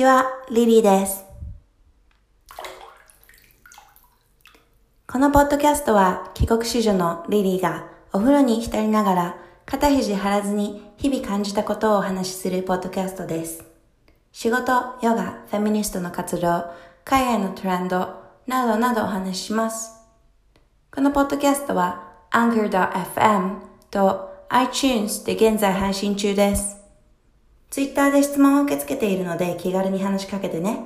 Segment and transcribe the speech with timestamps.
[0.00, 1.26] こんにちは、リリーです。
[5.06, 9.36] このポッドキャストは帰国子女のリリーがお風呂に浸りながら
[9.66, 13.62] 肩肘張らずに日々感じたことをお話しするポッドキャストです。
[14.32, 16.64] 仕事、ヨガ、フェミニストの活動、
[17.04, 20.00] 海外のトレンドなどなどお話しします。
[20.90, 23.56] このポッドキャストは Anchor.fm
[23.90, 26.79] と iTunes で現在配信中です。
[27.70, 30.84] ツイッターで質問を受け付けているので気軽に話しかけてね。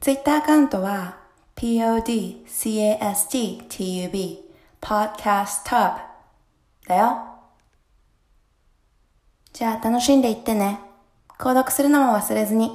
[0.00, 1.18] ツイッターアカウントは
[1.54, 4.42] podcasttub
[4.80, 6.00] podcasttub
[6.88, 7.26] だよ。
[9.52, 10.80] じゃあ楽しんでいってね。
[11.38, 12.70] 購読するのも忘れずに。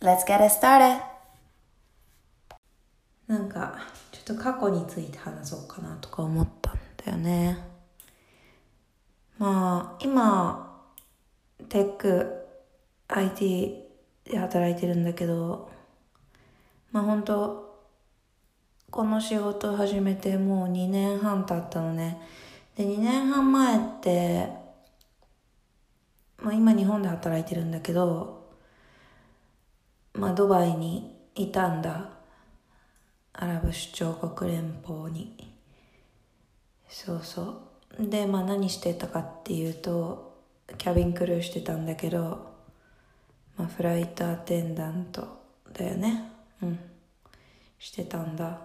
[0.00, 1.00] Let's get it started!
[3.28, 7.58] なんか、ちょっと過去について話そうかなとか思ったんだよね。
[9.38, 10.84] まあ、今、
[11.68, 12.46] テック、
[13.08, 13.82] IT
[14.24, 15.70] で働いてるんだけど、
[16.92, 17.72] まあ本当
[18.90, 22.20] この仕事を始めてもう2年半経ったのね。
[22.76, 24.48] で、2年半前って、
[26.38, 28.50] まあ今日本で働いてるんだけど、
[30.12, 32.21] まあドバイにいたんだ。
[33.34, 35.54] アラブ首長国連邦に。
[36.88, 37.42] そうそ
[37.98, 38.06] う。
[38.08, 40.40] で、まあ何してたかっていうと、
[40.78, 42.52] キャビンクルーしてたんだけど、
[43.56, 45.42] まあフライトアテンダント
[45.72, 46.30] だよね。
[46.62, 46.78] うん。
[47.78, 48.60] してたんだ。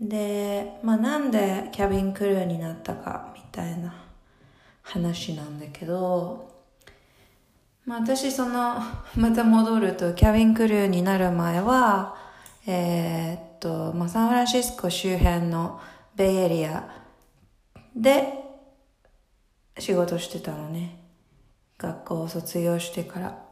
[0.00, 3.94] で、まあなんでキャビンクルーになったかみたいな
[4.82, 6.50] 話なんだけど、
[7.84, 8.76] まあ私その、
[9.16, 12.19] また戻るとキャビンクルーになる前は、
[12.66, 15.80] えーっと、まあサンフランシスコ周辺の
[16.14, 16.88] ベイエリア
[17.96, 18.34] で
[19.78, 20.98] 仕事してたのね。
[21.78, 23.42] 学校を卒業してから。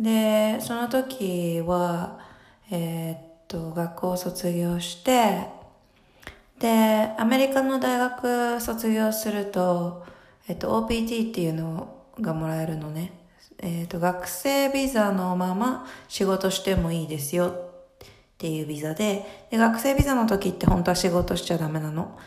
[0.00, 2.18] で、その時は、
[2.70, 5.46] えーっと、学校を卒業して、
[6.58, 10.06] で、アメリカの大学卒業すると、
[10.48, 13.12] えっと、OPT っていうのがもらえるのね。
[13.58, 17.71] えっと、学生ビザのまま仕事してもいいですよ
[18.42, 22.18] っていうビザで、で、学生ビザの時って本当は仕事しちゃダメなの。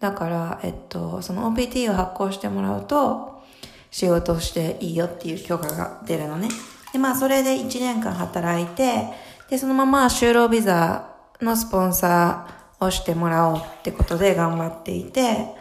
[0.00, 3.42] だから、えっと、その OPT を発行してもらうと、
[3.90, 6.50] 仕事をしていいよっていう許可が出るのね。
[6.92, 9.06] で、まあ、それで1年間働いて、
[9.48, 11.08] で、そのまま就労ビザ
[11.40, 15.54] のスポンサーをしてもらおうってことで頑張っていて、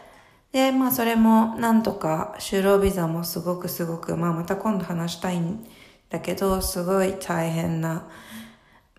[0.51, 5.65] で、まあ、それもなんとか就労ビザもすごくすごく、まあ、また今度話したいん
[6.09, 8.09] だけど、すごい大変な、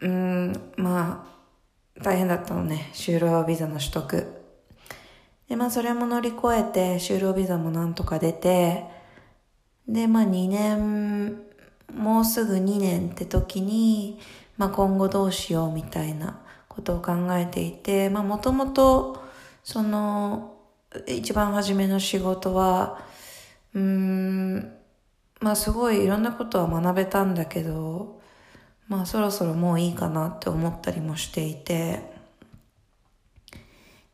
[0.03, 1.25] うん、ま
[1.97, 4.27] あ、大変だったのね、就労ビザの取得。
[5.49, 8.85] で、まあ、それも乗り越えて、就労ビザもなんとか出て、
[9.87, 11.43] で、まあ、2年、
[11.95, 14.19] もうすぐ2年って時に、
[14.57, 19.23] まあ、今後どうしようみたいなことを考えていて、まあ、もともと、
[19.63, 20.57] その、
[21.07, 23.05] 一番初めの仕事は、
[23.75, 24.77] うーん、
[25.41, 28.22] まあ、すごいいろんなことは学べたんだけど、
[28.89, 32.13] まあ、そろそろもういいかなって思ったりもしていて、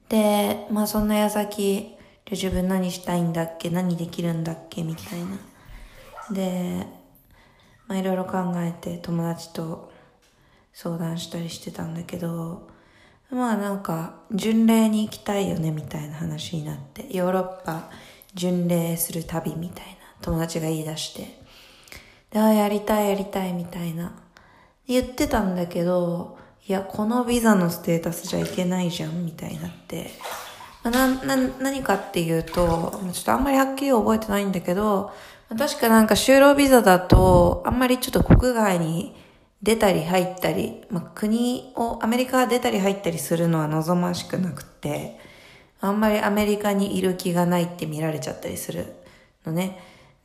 [0.09, 1.95] で、まあそんな矢先、
[2.25, 5.39] で自分何したいんだっけ何できるんだっけみたいな。
[6.31, 6.87] で、
[7.87, 9.91] まあいろいろ考えて友達と
[10.73, 12.69] 相談したりしてたんだけど、
[13.31, 17.91] まあなんか巡礼に行きたいよねみたいな話になって、ヨーロッパ
[18.35, 21.43] 巡礼する旅みたいな友達が言い出して、
[22.31, 24.28] で、ああ、やりたいやりたいみたいな。
[24.89, 30.11] 言ってたんだけど、いや、このビザのステータスじゃいけないじゃん、みたいになって。
[30.83, 32.53] な、な、何かっていうと、
[33.13, 35.13] ちょっとあんまりはっきり覚えてないんだけど、
[35.57, 39.15] 確かなんか就労ビザだと、あんまりちょっと国外に
[39.63, 45.19] 出たり入ったり、まあ、国を、アメリカ出たり入ったりするのは望ましくなくて、
[45.81, 48.95] あんまりアメリカにいる気がないって見られちゃったりする
[49.47, 49.79] のね。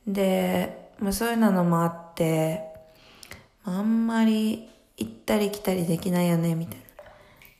[0.06, 2.73] で、まあそういうのもあって、
[3.64, 6.78] あんまり行ったり来たりできないよね、みたい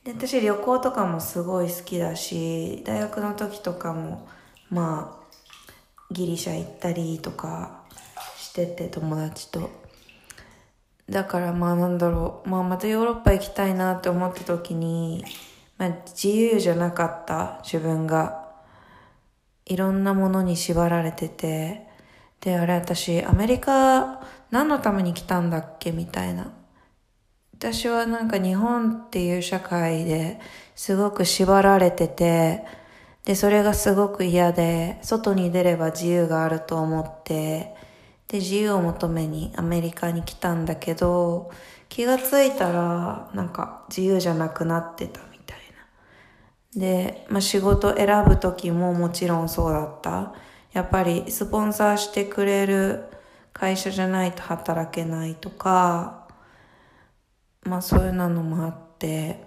[0.05, 0.13] な。
[0.13, 4.27] で、私旅行とかもすごい好きだし、大学の時とかも、
[4.69, 5.25] まあ、
[6.11, 7.83] ギリシャ行ったりとか
[8.37, 9.69] してて、友達と。
[11.09, 15.25] だからまあなんだろう、まあまたヨーロッパ行きたいなって思った時に、
[15.77, 18.45] まあ自由じゃなかった自分が、
[19.65, 21.87] いろんなものに縛られてて、
[22.41, 24.21] で、あれ私、アメリカ
[24.55, 25.91] 何のために来たんだっけ？
[25.91, 26.53] みたいな。
[27.57, 30.39] 私はなんか日本っていう社会で
[30.75, 32.63] すごく縛られてて、
[33.25, 37.75] で、それがすごく嫌で、外に出れば自由があると思って、
[38.29, 41.51] で、自由を求めにアメリカに来たんだけど、
[41.89, 45.57] 気がついたら、なんか自由じゃなくなってたみたい
[46.75, 46.79] な。
[46.79, 50.33] で、まあ、仕事選ぶ時ももちろんそうだった。
[50.71, 53.09] やっぱりスポンサーしてくれる
[53.57, 56.27] 会社じゃないと働けないとか、
[57.63, 59.45] まあそういうのもあって、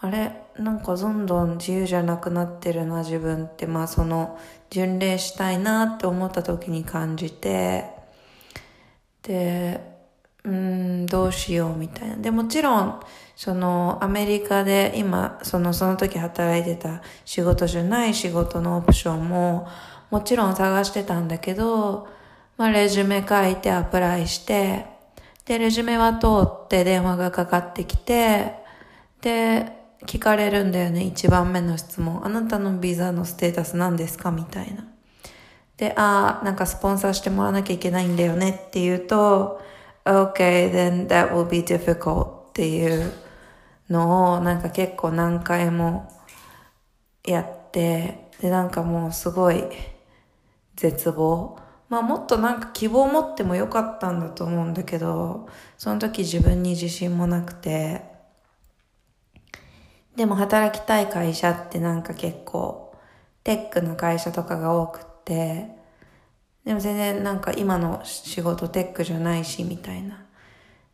[0.00, 3.66] あれなんかどんどん自由じゃなくなってるな自分って。
[3.66, 4.38] まあその
[4.70, 7.90] 巡礼したいなって思った時に感じて
[9.22, 9.80] で
[10.42, 12.16] うんどうしようみたいな。
[12.16, 13.00] でもちろん
[13.36, 19.68] そのアメリカで今そのその時働いてた仕事じゃない仕事のオプションも
[20.10, 22.08] もちろん探してたんだけど
[22.56, 24.86] まあレジュメ書いてアプライして
[25.44, 28.52] でレジュメは通って電話がかかってきて
[29.20, 29.72] で
[30.06, 32.22] 聞かれるんだよね、一番目の質問。
[32.26, 34.30] あなたのビザのステータス何ですか？
[34.30, 34.86] みたいな。
[35.78, 38.50] で、ああ、なんかスポンサーしてもらわなきゃいけないんだよね？
[38.50, 39.62] って言うと、
[40.04, 43.14] okay, then that will be difficult っていう
[43.88, 46.12] のをなんか結構何回も
[47.26, 49.64] やって、で、なんかもうすごい
[50.76, 51.58] 絶望。
[51.94, 55.48] まあもっとなんか希望を持ってもよかったんだと思うんだけど、
[55.78, 58.02] その時自分に自信もなくて、
[60.16, 62.96] でも働きたい会社ってなんか結構
[63.44, 65.68] テックの会社とかが多くって、
[66.64, 70.26] でも全然なんか今の仕事テックじゃないしみたいな。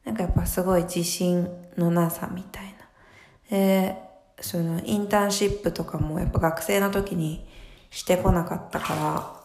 [0.05, 1.49] なんかやっぱすごい自信
[1.79, 3.56] のなさみたいな。
[3.56, 3.97] で、
[4.38, 7.49] そのインターンシップとかもやっぱ学生の時に
[7.88, 9.39] してこなかったから、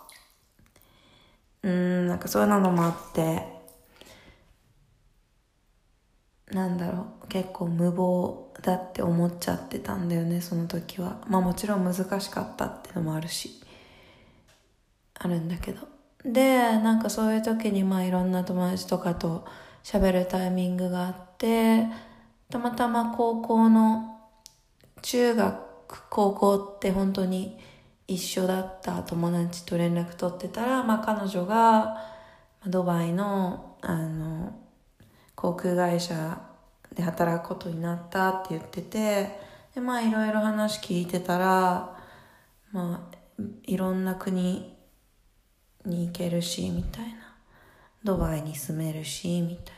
[1.65, 3.43] うん、なんかそういうのもあって、
[6.51, 11.21] なんだろう、結構無謀だって思っちゃってたんだよねその時は。
[11.27, 13.61] まあもちろん難しかったってのもあるし
[15.15, 15.87] あるんだけど。
[16.23, 19.45] でなんかそういう時にまあいろんな友達とかと
[19.83, 21.85] 喋るタイミングがあって
[22.49, 24.19] たまたま高校の
[25.03, 25.59] 中学
[26.09, 27.59] 高校って本当に
[28.07, 31.97] 一緒だった友達と連絡取ってたら、まあ、彼女が
[32.67, 34.55] ドバイのあの
[35.35, 36.41] 航空会社
[36.93, 39.39] で働くことになったって言ってて、
[39.75, 41.97] で、まあいろいろ話聞いてたら、
[42.71, 43.15] まあ
[43.65, 44.75] いろんな国
[45.85, 47.25] に行けるし、みたいな。
[48.05, 49.75] ドバイに住めるし、みたい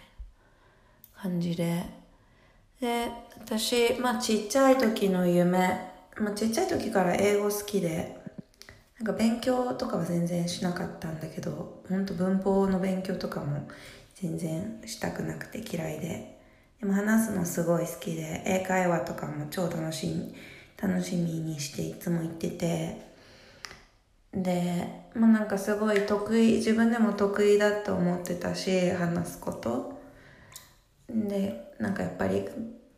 [1.16, 1.86] な感じで。
[2.82, 3.10] で、
[3.40, 8.18] 私、まあちっちゃい時の夢、まあちっちゃい時から英語好きで、
[9.00, 13.68] なんか勉強とかは全然しなかったんだけど、ほんと文法の勉強とかも
[14.16, 16.36] 全然したくなくて嫌いで。
[16.80, 20.36] でも話すのすごい好きで、英会話とかも超楽しみ、
[20.82, 23.02] 楽しみにしていつも行ってて、
[24.34, 30.00] で、まあなんかすごい得意、自分でも得意だと思ってたし、話すこと。
[31.10, 32.48] で、なんかやっぱり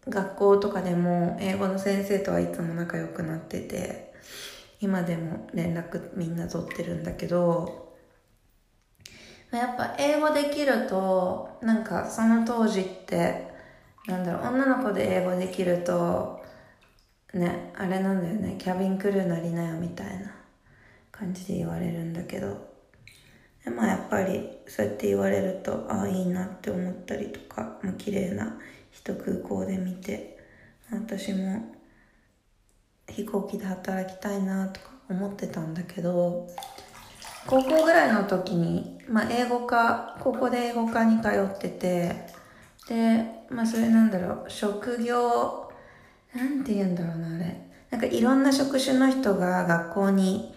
[0.10, 4.14] 学校とかでも英語の先生とはいつも仲良くなってて、
[4.82, 7.96] 今でも連絡みんな取ってるんだけど、
[9.52, 13.48] やっぱ英語できると、なんかその当時って
[14.08, 16.44] なんだろう、女の子で英語できると、
[17.34, 20.32] ね、あれなんだよね、キャビンクルーなりなよみたいな
[21.12, 22.70] 感じで言われるんだけど、
[23.64, 28.58] でまあやっぱりそうやって言われると、ああ、いいなって思ったりとか、まあ、綺麗な
[29.00, 30.38] 人空港で見て、
[30.92, 31.74] 私も
[33.08, 36.48] 飛行機で働きたいなとか思ってたんだけど、
[37.48, 42.28] 高校ぐらいの時に、まあ英語科、高校で英語科に通ってて、
[42.88, 45.72] で、まあそれなんだろう、職業、
[46.36, 47.70] なんて言うんだろうな、あれ。
[47.90, 50.54] なんかいろんな職種の人が学校に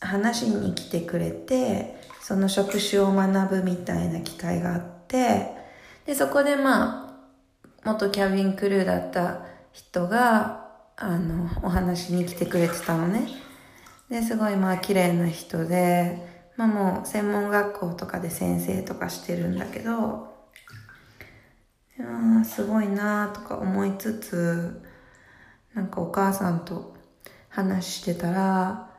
[0.00, 5.58] 話しに来てくれて、その職種を学ぶみたいな機会があって、
[6.06, 7.07] で、そこでまあ、
[7.84, 9.40] 元キャビンクルーだった
[9.72, 10.66] 人が、
[10.96, 13.28] あの、お話に来てくれてたのね。
[14.08, 20.34] で、すごいまあ綺麗な人で、まあもう専門学校とかで先生とかしてるんだけど、
[21.98, 24.82] いやすごいなーとか思いつつ、
[25.74, 26.96] なんかお母さんと
[27.48, 28.90] 話してたら、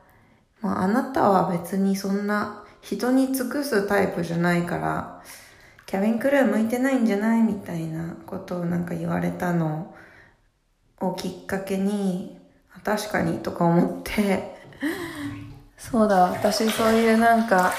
[0.60, 5.22] まあ、あなたは別にそんな人に尽くすタイプじゃないから、
[5.90, 9.92] キャビンクルー向いてないんじゃないみたいなことをなんか言われたの。
[11.00, 12.38] をきっかけに、
[12.84, 14.54] 確かにとか思って。
[15.76, 17.72] そうだ、私そういうなんか、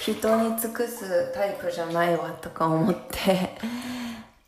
[0.00, 3.56] 人に尽くすタイプじゃないわとか思って。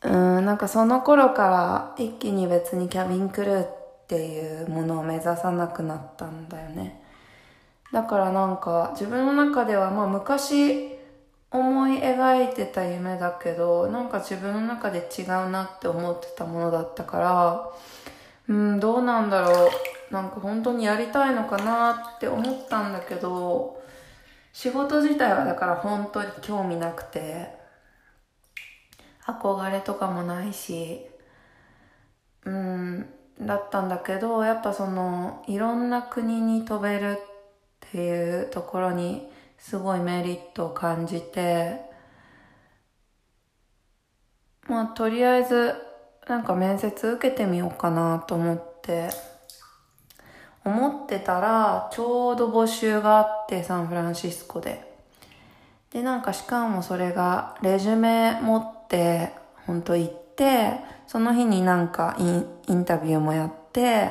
[0.03, 3.77] うん、なんかその頃から一気に別にキャビンクルーっ
[4.09, 7.01] ていうものを目指さなくなったんだよね。
[7.93, 10.90] だからなんか自分の中ではまあ昔
[11.53, 17.71] 思い描いてた夢だけど、なんか自分の中で違うなって思ってたものだったから、
[18.49, 19.71] うん、どうなんだろう。
[20.13, 23.81] なんか本当にやりたいのかなって思ったんだけど、
[24.53, 27.49] 仕事自体はだから本当に興味なくて、
[29.25, 31.07] 憧れとかもないし、
[32.45, 33.07] うん、
[33.41, 39.31] だったんだけど、やっぱその、いろんな国に飛べるっていうところに、
[39.61, 41.81] すごいメリットを感じて、
[44.67, 45.75] まあ、とりあえず、
[46.27, 49.11] なんか面接受けてみようかなと思って、
[50.65, 54.91] 思ってたら、ちょうど募集があって、サンフランシスコで。
[55.93, 59.33] で、なんかしかもそれが、レジュメ持って、
[59.67, 64.11] ほんと行って、その日になんかインインタビューもやって、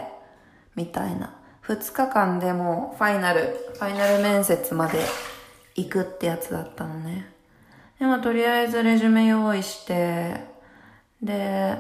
[0.75, 1.35] みたいな。
[1.63, 4.99] 2日間でもファイナル、ファイナル面接まで
[5.83, 7.33] 行くってやつだったのね。
[7.99, 10.41] でもとりあえずレジュメ用意して、
[11.21, 11.77] で、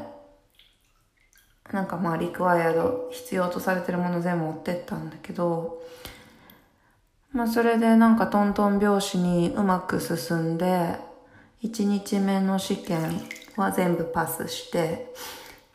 [1.71, 5.81] なんかまあリクワイアド必要とされてるもの全部持ってったんだけど、
[7.31, 10.97] まあそれでなんかトントン拍子にうまく進んで、
[11.63, 13.21] 1日目の試験
[13.55, 15.13] は全部パスして、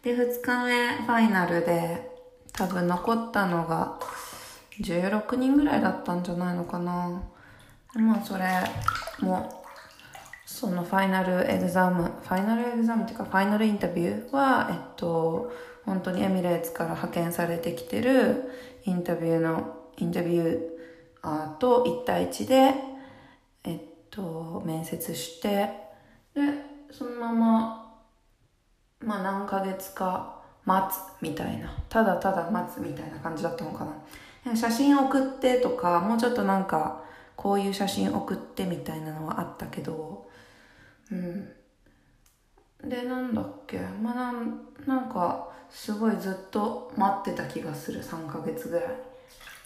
[0.03, 2.11] で、2日目ファイナルで
[2.53, 3.99] 多分残ったのが
[4.81, 7.23] 16人ぐらいだったんじゃないのかな。
[7.95, 8.45] まあそれ
[9.21, 9.65] もう
[10.55, 15.53] そのファイナルエグザム、ファイナルエグザムっていうかファイナルインタビューは、えっと、
[15.85, 18.51] 本当にエミレーツから派遣されてきてる
[18.85, 20.61] インタビューの、インタビュー
[21.23, 22.75] アーと1対1で、
[23.65, 25.71] えっと、面接して、
[26.35, 26.43] で、
[26.91, 27.97] そのまま、
[29.01, 31.77] まあ何ヶ月か待つみたいな。
[31.89, 33.87] ただただ待つみたいな感じだったのか
[34.45, 34.57] な。
[34.57, 37.04] 写真送ってとか、もうちょっとなんか、
[37.37, 40.29] こういう写真送ってみたいなのはあったけど、
[41.11, 41.49] うん。
[42.89, 48.89] で、なんだっけ、まあ、なん、なんか、すごいずっと待ってた気がする、3ヶ月ぐらい。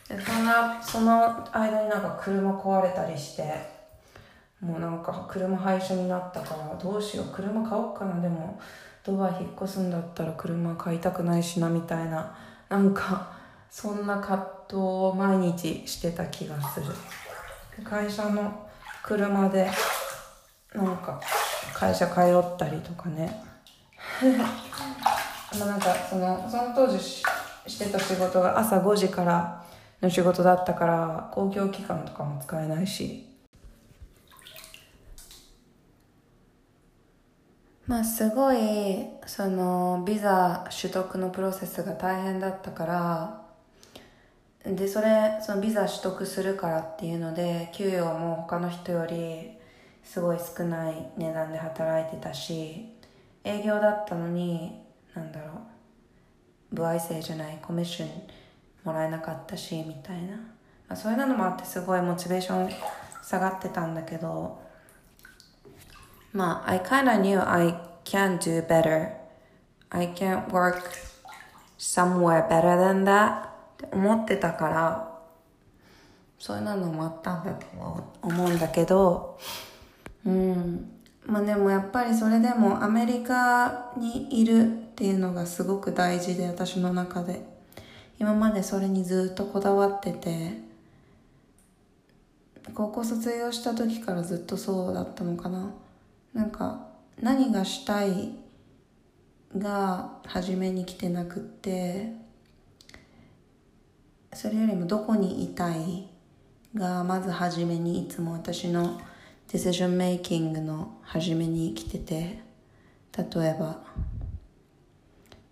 [0.08, 3.78] で、そんな、その間になんか車壊れたりして、
[4.60, 8.60] もうなんか車廃車になったからどうしよう車買おうかなでも
[9.04, 12.36] ドバイ引っ越すんだったら車買いたくないしなみたいな
[12.68, 13.32] なんか
[13.70, 16.86] そんな葛藤を毎日してた気がする。
[17.84, 18.68] 会社の
[19.02, 19.70] 車で
[20.74, 21.20] なんか
[21.74, 23.42] 会社通ったりとかね。
[25.58, 29.64] ま あなんかそのその当時してた仕事が朝5時から
[30.02, 33.24] の仕事だったから公共機関とかも使えないし。
[37.86, 38.58] まあすごい
[39.24, 43.47] そのビザ取得のプロセスが大変だったから
[44.74, 49.52] でそれそのビザ取得するからっていうので給与も他の人より
[50.02, 52.86] すごい少ない値段で働いてたし
[53.44, 54.80] 営業だったのに
[55.14, 55.52] なんだろ
[56.72, 58.08] う歩合制じゃないコミッション
[58.84, 60.42] もらえなかったしみたいな、ま
[60.90, 62.70] あ、そういうのもあってすごいモチベーション
[63.22, 64.60] 下がってたんだけど
[66.32, 67.74] まあ I kinda knew I
[68.08, 69.12] can do better.
[69.90, 70.82] I can't work
[71.76, 73.47] somewhere better than that.
[73.84, 75.18] って思ってたから、
[76.38, 77.66] そういうのもあったんだと
[78.22, 79.38] 思うんだけど、
[80.24, 80.90] うん。
[81.26, 87.42] まあでもやっぱりそれでもアメリカにいるっていうのがすごく大事で、私の中で。
[88.18, 90.60] 今までそれにずっとこだわってて、
[92.74, 95.70] 高校卒業した時からずっとそうだったのかな。
[96.34, 96.88] なんか、
[97.20, 98.32] 何がしたい
[99.56, 102.12] が初めに来てなくって、
[104.32, 106.08] それよりもどこにいたい
[106.74, 109.00] がまず初めにいつも私の
[109.50, 112.42] ディシジョンメイキングの初めに来てて
[113.16, 113.80] 例えば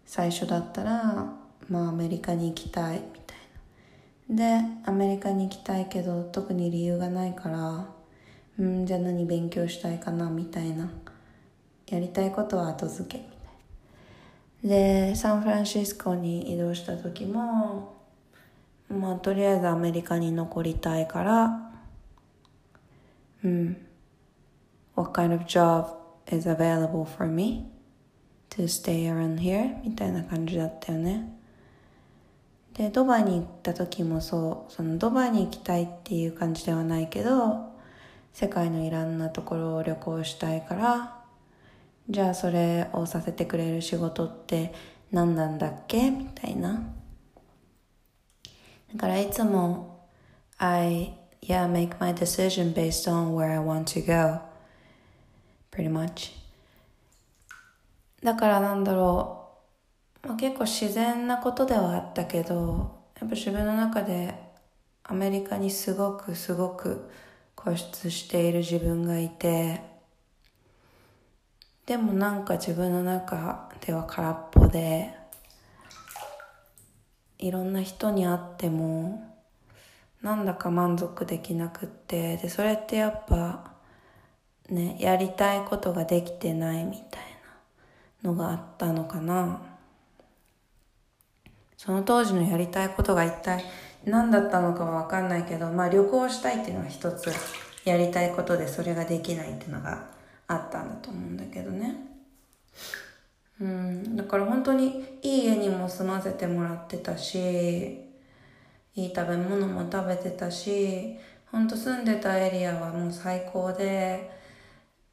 [0.04, 1.32] 最初だったら
[1.68, 3.38] まあアメリカに行きたいみたい
[4.28, 4.60] な。
[4.60, 7.88] でアメリカに行きたいけど特に理由がないから
[8.58, 10.90] うんじゃあ何勉強したいかなみたいな。
[11.88, 13.38] やりたいことは後付けみたい
[14.64, 15.08] な。
[15.10, 17.95] でサンフランシスコに移動した時も
[18.88, 21.72] まあとりあえずアメリカに残りたいから。
[23.44, 23.76] うん。
[24.94, 25.96] What kind of job
[26.30, 27.70] is available for me
[28.50, 29.82] to stay around here?
[29.84, 31.32] みたいな感じだったよね。
[32.74, 34.72] でドバイに行った時もそう。
[34.72, 37.74] そのドバイに行きたいっていう感じではないけど
[38.32, 41.24] 世界のいろんなところを旅行したいから。
[42.08, 44.72] じゃあそれをさせてくれる仕事って
[45.10, 46.10] 何なんだっけ？
[46.10, 46.82] みたいな。
[48.96, 50.08] だからいつも
[50.56, 51.12] I,
[51.42, 54.40] yeah, make my decision based on where I want to go.
[55.70, 56.32] Pretty much.
[58.22, 59.50] だからなんだろ
[60.24, 64.34] う、まあ、結構自然なことではあったけど、やっぱ自分の中で
[65.04, 67.10] アメリカにすごくすごく
[67.54, 69.82] 固執している自分がいて、
[71.84, 75.14] でもなんか自分の中では空っぽで、
[77.38, 79.22] いろんな人に会っても、
[80.22, 83.72] なんだか満足できなくって、で、それってやっぱ、
[84.68, 87.22] ね、やりたいことができてないみたい
[88.22, 89.60] なのがあったのかな。
[91.76, 93.64] その当時のやりたいことが一体
[94.04, 97.30] 何だったのかはわかんないけど、まあ旅行したいっていうのは一つ
[97.84, 100.08] やりたいことでそれができないっていうのが
[100.48, 101.94] あったんだと思うんだけどね。
[103.60, 107.38] うん、だから本当にいい家にも住ませてもらってたし、
[108.94, 111.16] いい食べ物も食べてたし、
[111.50, 114.30] 本当住んでたエリアはもう最高で、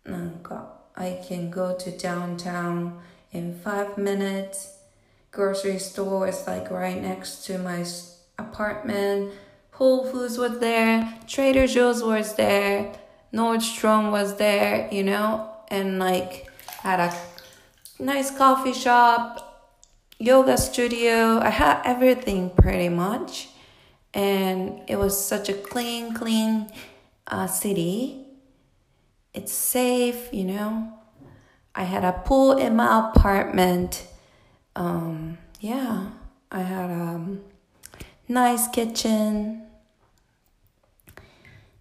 [0.03, 3.00] なんか、I can go to downtown
[3.31, 4.79] in five minutes.
[5.31, 7.83] Grocery store is like right next to my
[8.38, 9.31] apartment.
[9.71, 11.17] Whole Foods was there.
[11.27, 12.91] Trader Joe's was there.
[13.34, 16.47] Nordstrom was there, you know, and like
[16.84, 17.12] had a
[18.02, 19.74] nice coffee shop,
[20.18, 21.38] yoga studio.
[21.38, 23.48] I had everything pretty much.
[24.14, 26.70] And it was such a clean, clean
[27.26, 28.26] uh, city.
[29.35, 30.92] It's safe, you know.
[31.74, 34.07] I had a pool in my apartment.
[34.74, 36.09] Um, yeah,
[36.50, 37.40] I had a um,
[38.28, 39.62] nice kitchen.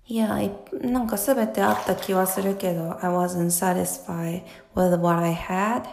[0.10, 5.84] Yeah, なんかすべてあった気はするけど、I wasn't satisfied with what I had.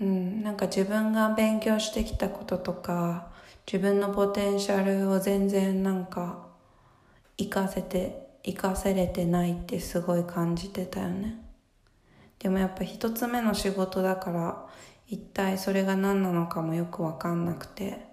[0.00, 3.28] うん、なんか自分が勉強してきたこととか、
[3.66, 6.46] 自分のポテンシャルを全然なんか、
[7.38, 11.40] 活かせて、活かせれてないってすごい感じてたよね。
[12.38, 14.66] でもやっぱ一つ目の仕事だから、
[15.08, 18.06] 一体それが何なのかもよくわかんなくて、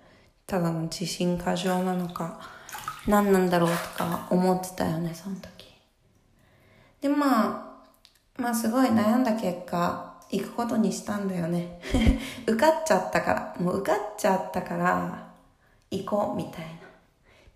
[0.45, 2.39] ただの自信過剰なのか、
[3.07, 5.73] 何なんだろうとか思ってたよね、その時。
[7.01, 7.81] で、ま
[8.37, 11.79] あ、まあすごい悩んだ結果、行くことにしたんだよね。
[12.47, 15.27] 受かっちゃったから、もう受かっちゃったから、
[15.89, 16.69] 行こうみたいな。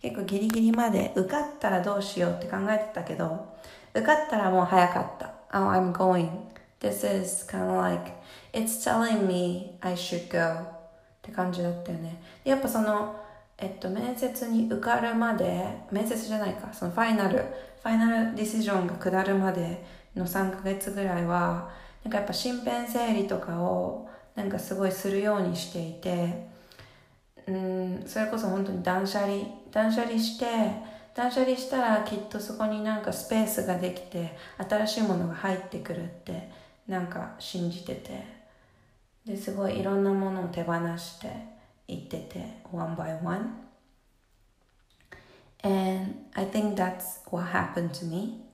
[0.01, 3.55] 結構ギリギリまで受かったらどうしようって考えてたけど、
[3.93, 5.35] 受かったらもう早かった。
[5.57, 6.29] Oh, I'm going.
[6.81, 8.11] This is kind of like,
[8.53, 10.61] it's telling me I should go.
[10.61, 10.65] っ
[11.21, 12.21] て感じだったよね。
[12.43, 13.15] やっぱその、
[13.57, 19.83] えっと、面接に受かるまで、面接じゃないか、そのファイナル、ファイナルディシジョンが下るまで
[20.13, 21.69] の3ヶ月ぐらいは、
[22.05, 26.47] なんかやっぱ身辺整理とかを、なんかすごいするようにしていて、
[27.47, 29.39] うん、それこそ本当に断捨離、
[29.71, 30.45] 断捨離して、
[31.13, 36.49] 断捨離したらきっとそこになんかスペースができて、新しいものが入ってくるって、
[36.87, 38.23] なんか信じてて、
[39.25, 41.55] で、すごいいろんなものを手放して、
[41.87, 43.65] 行ってて one by one
[45.63, 48.44] and I think that's what happened to me.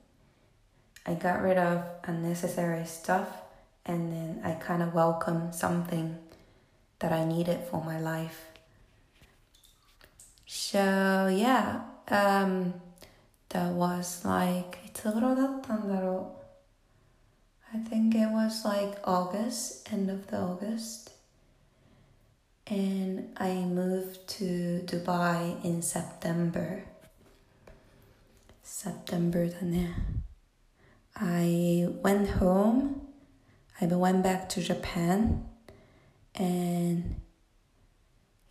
[1.05, 3.27] I got rid of unnecessary stuff
[3.85, 6.17] and then I kind of welcomed something
[6.99, 8.45] that I needed for my life.
[10.45, 12.73] So, yeah, um,
[13.49, 15.41] that was like, it's a little
[17.73, 21.11] I think it was like August, end of the August.
[22.67, 26.83] And I moved to Dubai in September.
[28.61, 29.95] September だね。
[31.14, 33.00] I went home.
[33.80, 35.44] I went back to Japan
[36.34, 37.20] and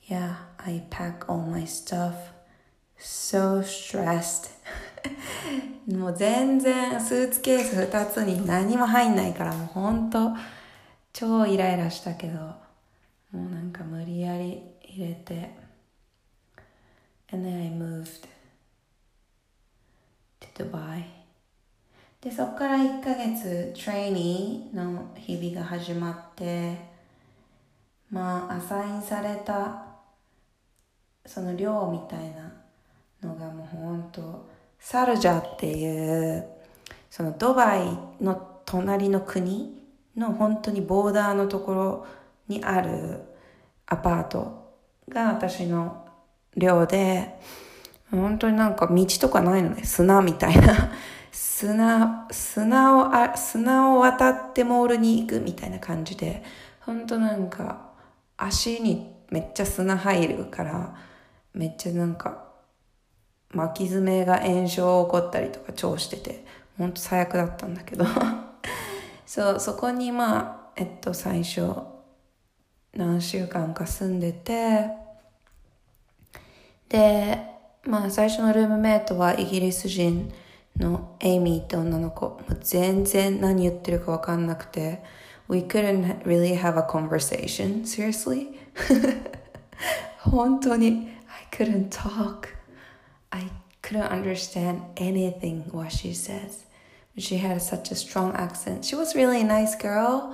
[0.04, 2.16] yeah, I packed all my stuff.
[2.98, 4.52] So stressed.
[5.88, 10.32] もう全然スーツケース2つに何も入んないからもうほんと
[11.14, 12.56] 超イライラしたけども
[13.34, 15.52] うなんか無理やり入れて
[17.32, 18.28] and then I moved
[20.42, 21.04] to Dubai
[22.23, 26.77] でそっから1ヶ月トレーニーの日々が始まって
[28.11, 29.87] まあアサインされた
[31.25, 32.53] その寮みたいな
[33.23, 36.47] のがもうほんとサルジャっていう
[37.09, 39.81] そのドバイの隣の国
[40.17, 42.07] の本当にボーダーのところ
[42.49, 43.23] にある
[43.87, 44.75] アパート
[45.09, 46.07] が私の
[46.57, 47.39] 寮で、
[48.11, 49.85] 本当になんか道とかないのね。
[49.85, 50.93] 砂みたいな。
[51.61, 56.43] 砂、砂を、あ砂を渡ってモールに行くみたいな感じで、
[56.81, 57.91] 本当なんか
[58.39, 60.97] 足にめっちゃ砂入るから
[61.53, 62.45] めっちゃなんか
[63.53, 66.45] 巻き爪が炎症起こったりとか超してて
[66.79, 68.07] ほんと最悪だったんだけど。
[69.27, 71.73] そうそこにまあえっと最初
[72.95, 74.91] 何週間か住んでて
[76.89, 77.39] で
[77.85, 80.33] まあ最初のルームメイトはイギリス人
[80.78, 85.02] のエイミーって女の子もう全然何言ってるか分かんなくて
[85.48, 88.58] We couldn't really have a conversation seriously
[90.20, 92.50] 本当に I couldn't talk
[93.30, 93.50] I
[93.82, 96.66] couldn't understand anything what she says
[97.18, 100.34] she had such a strong accent she was really a nice girl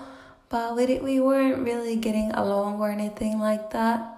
[0.50, 4.17] but we, we weren't really getting along or anything like that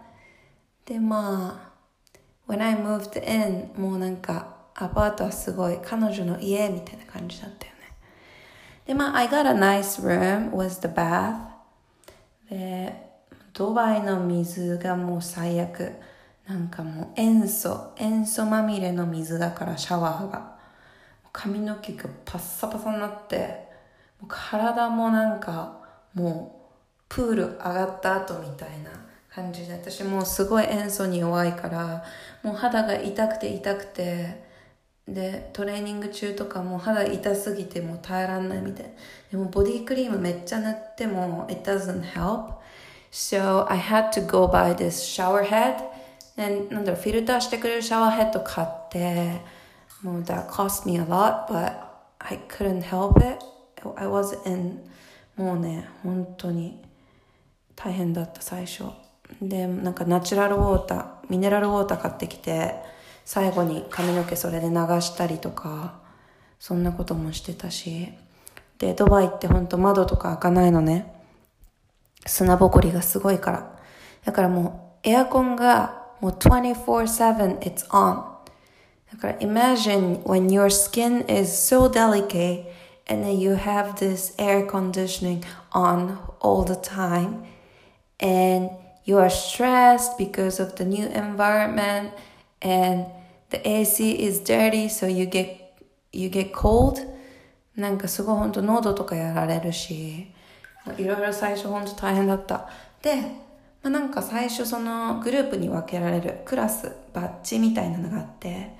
[0.85, 1.73] でまあ
[2.47, 7.78] when I moved in もうなんか アパートはすごい彼女の家みたいな感じだったよね。
[8.86, 11.48] で、まあ、I got a nice room with the bath.
[12.48, 12.94] で、
[13.52, 15.92] ドバイの水がもう最悪。
[16.46, 20.56] なんかもう塩素、塩素まみれの水だからシャワーが。
[21.32, 23.68] 髪の毛がパッサパサになって、
[24.20, 25.80] もう体もなんか
[26.14, 28.90] もうプール上がった後みたいな
[29.28, 32.04] 感じで、私もうすごい塩素に弱いから、
[32.42, 34.47] もう肌が痛くて痛くて、
[35.08, 38.86] で、トレーニング中とかも肌痛すぎてもう耐えらんないみたい。
[39.30, 42.52] でもボディクリームめっちゃ塗っても it doesn't help.
[43.10, 45.82] So I had to go buy this shower head.
[46.36, 49.40] でなんだろう、フィルターしてくれるシャワーヘッド買って、
[50.02, 51.72] もう that cost me a lot, but
[52.18, 53.38] I couldn't help it.
[53.96, 54.80] I was in
[55.36, 56.82] もうね、本当に
[57.74, 58.84] 大変だった最初。
[59.40, 62.74] で、なんかナチュラルウォーター、ミネラルウォーター買ってきて、
[63.28, 66.00] 最後に髪の毛それで流したりとか、
[66.58, 68.08] そんなこともしてたし。
[68.78, 71.12] で、ドバイってほんと窓とか開かないのね。
[72.24, 73.78] 砂ぼこりがすごいから。
[74.24, 78.24] だからもうエアコンがもう24-7 it's on.
[79.12, 82.64] だから imagine when your skin is so delicate
[83.10, 87.44] and then you have this air conditioning on all the time
[88.20, 88.70] and
[89.04, 92.12] you are stressed because of the new environment
[92.62, 93.17] and
[93.50, 95.56] the AC is dirty so you get
[96.12, 97.06] you get cold.
[97.76, 100.32] なんかすごい本当喉とかやられるし
[100.96, 102.68] いろいろ最初本当大変だった。
[103.02, 103.28] で、ま
[103.84, 108.74] あ、なんか最初そのグループに分けられるクラスバッジみたいなのがあって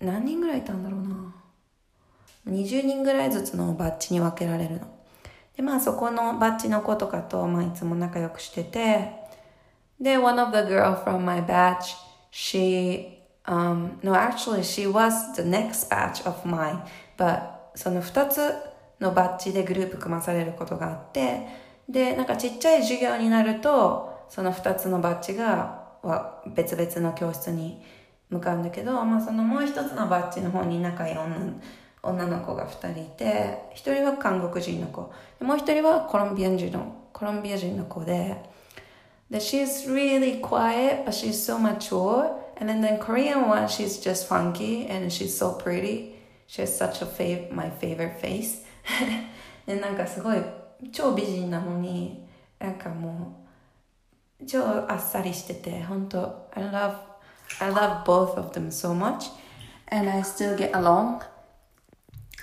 [0.00, 1.34] 何人ぐらいいたんだろうな。
[2.48, 4.88] 20人ぐらいずつのバッジに分けられるの。
[5.56, 9.12] でまあそこのバッジの子とかと、まあ、いつも仲良くしてて
[10.00, 11.96] で one of the girl from my batch
[12.30, 13.17] she
[13.48, 16.82] Um, no, actually, she was the next batch of mine.
[17.16, 17.40] But
[17.74, 18.54] その2つ
[19.00, 21.46] のバッジでグループ組まされることがあって、
[21.88, 27.82] で、なんかちっちゃい授業になると、その2つのバッジがは別々の教室に
[28.28, 31.36] 向かうんだけど、まあそのもう一つのバッジの方に仲いい女
[32.02, 38.36] 女の子が2人いて、1人は韓国人の子、もう1人はコロンビア人の、コロンビア人の子で、
[39.30, 42.32] で、she's really quiet, but she's so mature.
[42.57, 46.15] And then the Korean one, she's just funky and she's so pretty.
[46.47, 48.63] She has such a fav my favorite face.
[49.65, 50.37] で、なんかすごい
[50.91, 52.25] 超美人なのに、
[52.59, 53.39] なんかも
[54.41, 56.95] う超あっさりしてて、本当 I love,
[57.59, 59.31] I love both of them so much.
[59.89, 61.21] And I still get along.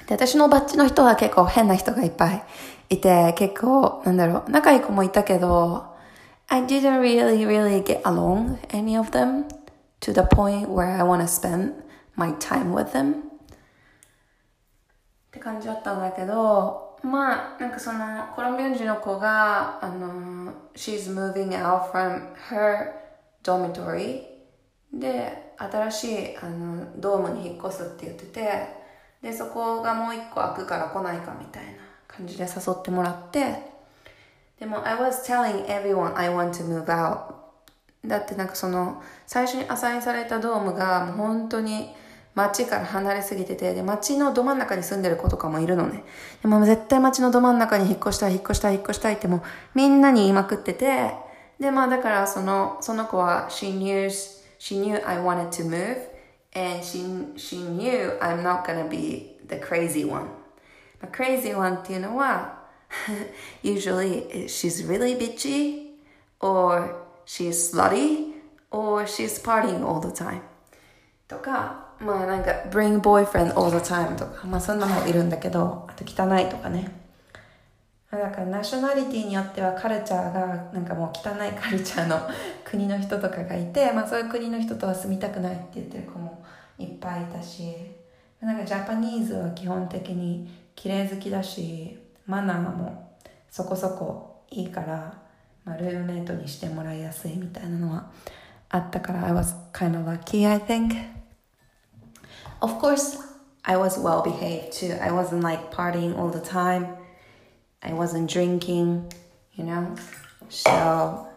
[0.07, 2.45] で、私のバッチの人は結構変な人がいっぱい
[2.91, 5.87] いて、結構、なんだろう、仲いい子もいたけど、
[6.49, 9.45] I didn't really, really get along, any of them.
[10.06, 11.74] To the point where I want to spend
[12.16, 13.24] my time with them っ
[15.32, 22.92] て感じだったんだけどまあなんかそのコロンビア人の子があの she's moving out from her
[23.44, 24.22] dormitory
[24.94, 28.68] で新しいあのドームに引っ越すって言ってて
[29.24, 31.72] でそこがもう一個開くから来ないかみたいな
[32.08, 33.56] 感じで誘ってもらって
[34.60, 37.45] でも I was telling everyone I want to move out
[38.08, 41.94] だってなんかその最初にアサインされたドームがもう本当に
[42.36, 46.04] 街から離れすぎてて、で、街のど真ん中に住んでる子とかもいるのね。
[46.42, 49.42] でも絶対街のど真ん中に引っ越したい、引っ越したい、引っ越したいってもう
[49.74, 51.16] みんなに言いまくってて、
[51.60, 54.08] で、まあだからその、その子は she knew,
[54.60, 55.98] she knew I wanted to move
[56.54, 60.28] and she, she knew I'm not gonna be the crazy one.
[61.00, 62.66] The crazy one っていうのは
[63.64, 65.92] usually she's really bitchy
[66.42, 68.34] or she's slutty
[68.72, 70.42] or she's partying all the time.
[71.28, 77.06] とかまあなんか bring boyfriend all the time とかまあそんなのいるんだけどあと汚いとかね。
[78.12, 82.20] だからナショナリティによってはカルチャーがなんかもう汚いカルチャーの
[82.64, 86.44] 国の人とかがいて、まあそういう国の人とは住みたくないって言ってる子も
[86.78, 87.76] いっぱいいたし、
[88.40, 93.18] なんかジャパニーズは基本的に綺麗好きだし、マナーも
[93.50, 95.14] そこそこいいから、
[95.66, 98.12] まあルームメイトにしてもらいやすいみたいなのは
[98.70, 100.96] あったから、I was kind of lucky, I think.
[102.62, 103.20] Of course,
[103.64, 104.94] I was well behaved too.
[105.02, 106.96] I wasn't like partying all the time.
[107.82, 109.12] I wasn't drinking,
[109.54, 109.96] you know.
[110.50, 111.28] So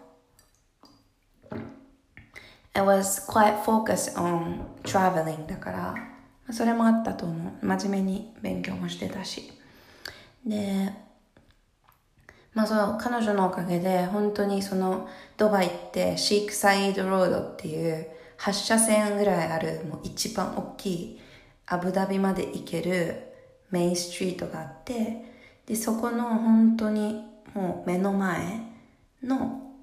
[2.75, 5.95] I was quite focused on traveling だから、
[6.53, 7.67] それもあったと思う。
[7.67, 9.53] 真面目に勉強もしてたし。
[10.47, 10.93] で、
[12.59, 21.21] まあそう、彼女のおかげで本当にそのドバイってシークサイドロードっていう8車線ぐらいあるもう一番大きい
[21.66, 23.33] アブダビまで行ける
[23.71, 25.25] メインストリートがあって、
[25.66, 28.61] で、そこの本当にもう目の前
[29.23, 29.77] の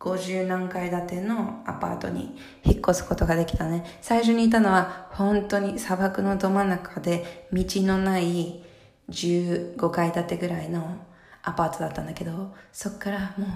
[0.00, 3.84] 50何階建てのアパートに引っ越すことができたね。
[4.00, 8.64] 最初にいたのは本当に砂漠のど真ん中で道のない
[9.10, 11.06] 15階建てぐらいの
[11.48, 13.46] アパートだったんだけど、そっからも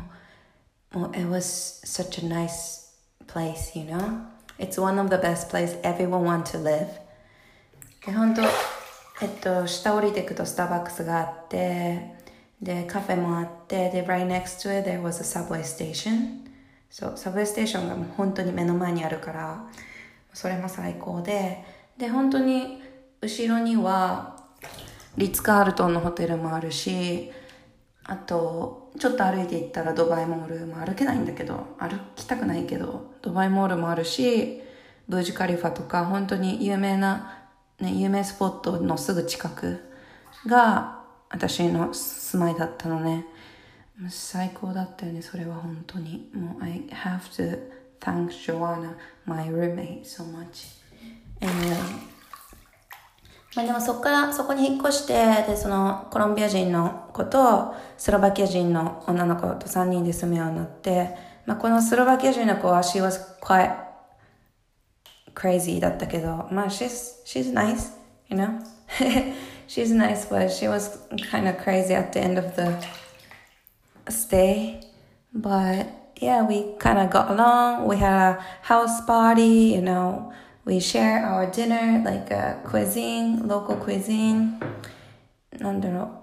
[0.95, 2.83] う、もう it was such a nice
[3.27, 4.27] place, you know?
[4.59, 6.89] It's one of the best place everyone want to live.
[8.07, 12.15] で、本当えっと、下降りていくとスターバックスがあって、
[12.61, 16.43] で、カフェもあって、で、right next to it there was a subway station.
[16.91, 19.67] そう、サブウェイステーションがもう本当に目の前にあるから、
[20.33, 21.65] それも最高で、
[21.97, 22.83] で、本当に
[23.21, 24.37] 後ろには、
[25.17, 27.31] リッツ・カールトンのホテルもあるし、
[28.05, 34.63] あと、ちょっと歩いて行ったらドバイモールも歩けないんだけど、歩きたくないけど、ドバイモールもあるし、
[35.09, 37.43] ブージカリファとか、本当に有名な
[37.83, 39.81] ね、有名スポットのすぐ近く
[40.47, 43.27] が私の住まいだったのね。
[44.09, 46.31] 最高だったよね、それは本当に。
[46.33, 47.59] もう、I have to
[48.01, 48.95] thank Joanna,
[49.27, 50.81] my roommate, so much.
[51.41, 51.53] And,
[53.55, 63.75] まあでもそこから、そこに引っ越して、で、そのコロンビア人の子とスロバキア人の女の子と3人で住むようになって、まあこのスロバキア人の子は she was quite
[65.35, 67.93] crazy だったけど、まあ she's, she's nice,
[68.29, 68.59] you know?
[69.69, 70.99] she's nice, but she was
[71.31, 72.77] kind of crazy at the end of the
[74.11, 74.81] stay.
[75.35, 75.87] But
[76.17, 77.87] yeah, we kind of got along.
[77.89, 80.33] We had a house party, you know.
[80.65, 84.61] We share our dinner, like a cuisine, local cuisine.
[85.59, 86.23] なんだろ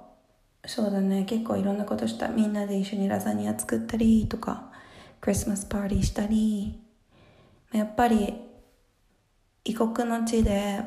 [0.64, 0.68] う。
[0.68, 1.26] そうだね。
[1.26, 2.30] 結構いろんなことした。
[2.30, 4.72] みんなで一緒にラザニア作ったりとか、
[5.20, 6.80] クリスマスパーティーしたり。
[7.74, 8.34] やっぱり
[9.66, 10.84] 異国の地で、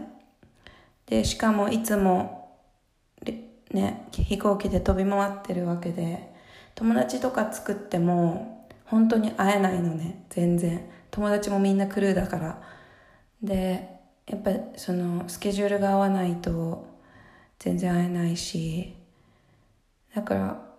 [1.05, 2.59] で、しかもいつも、
[3.71, 6.33] ね、飛行機で飛び回ってるわけで、
[6.75, 10.89] 友達とか作っても、本当に会えないのね、全然。
[11.11, 12.63] 友達もみんなクルーだから。
[13.43, 13.89] で、
[14.27, 16.87] やっぱその、スケジュールが合わないと、
[17.59, 18.95] 全然会えないし、
[20.15, 20.73] だから、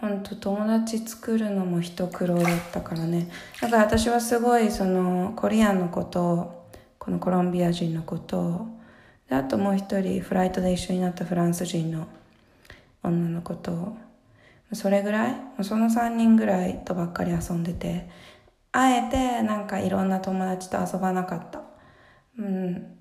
[0.00, 3.28] 本当友達作るのも一苦労だったからね。
[3.60, 6.66] だから私はすごいそのコリアンのこと
[6.98, 8.66] このコロンビア人の子と
[9.28, 12.06] であともう一人フライトで一緒になったフランス人の
[13.02, 13.96] 女の子と
[14.72, 18.08] それぐらいその3人ぐらいとばっかり遊んでて
[18.72, 21.62] あえてなんかいろんな友達と遊ばなかった
[22.38, 22.98] うん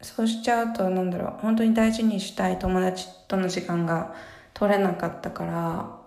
[0.00, 4.14] そうしちゃうとなんだろう本当に大事にしたい友達との時間が
[4.52, 5.98] 取れなかったから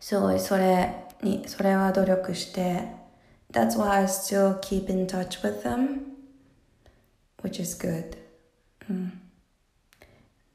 [0.00, 2.98] すごいそれにそれは努力して
[3.50, 6.16] that's why I still keep in touch with them,
[7.42, 8.18] which is good.
[8.88, 9.20] うん。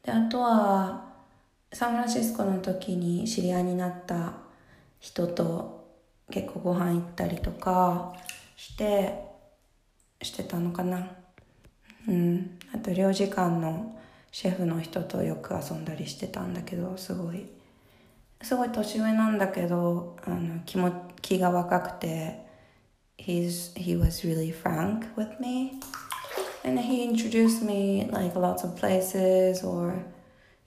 [0.04, 1.14] で、あとは、
[1.72, 4.34] サンフランシスコの時に知り合いになった
[5.00, 5.90] 人と
[6.30, 8.14] 結構ご飯行ったりとか
[8.56, 9.33] して、
[10.24, 11.08] してたのかな。
[12.08, 12.60] うん。
[12.74, 13.98] あと、領事館の
[14.32, 17.46] シェフの人とよく遊んだりしてたんだけど、すごい、
[18.42, 22.44] すごい年上なんだけど、あの、気も、気が若くて、
[23.18, 25.80] he's he was really frank with me
[26.64, 30.04] and he introduced me like lots of places or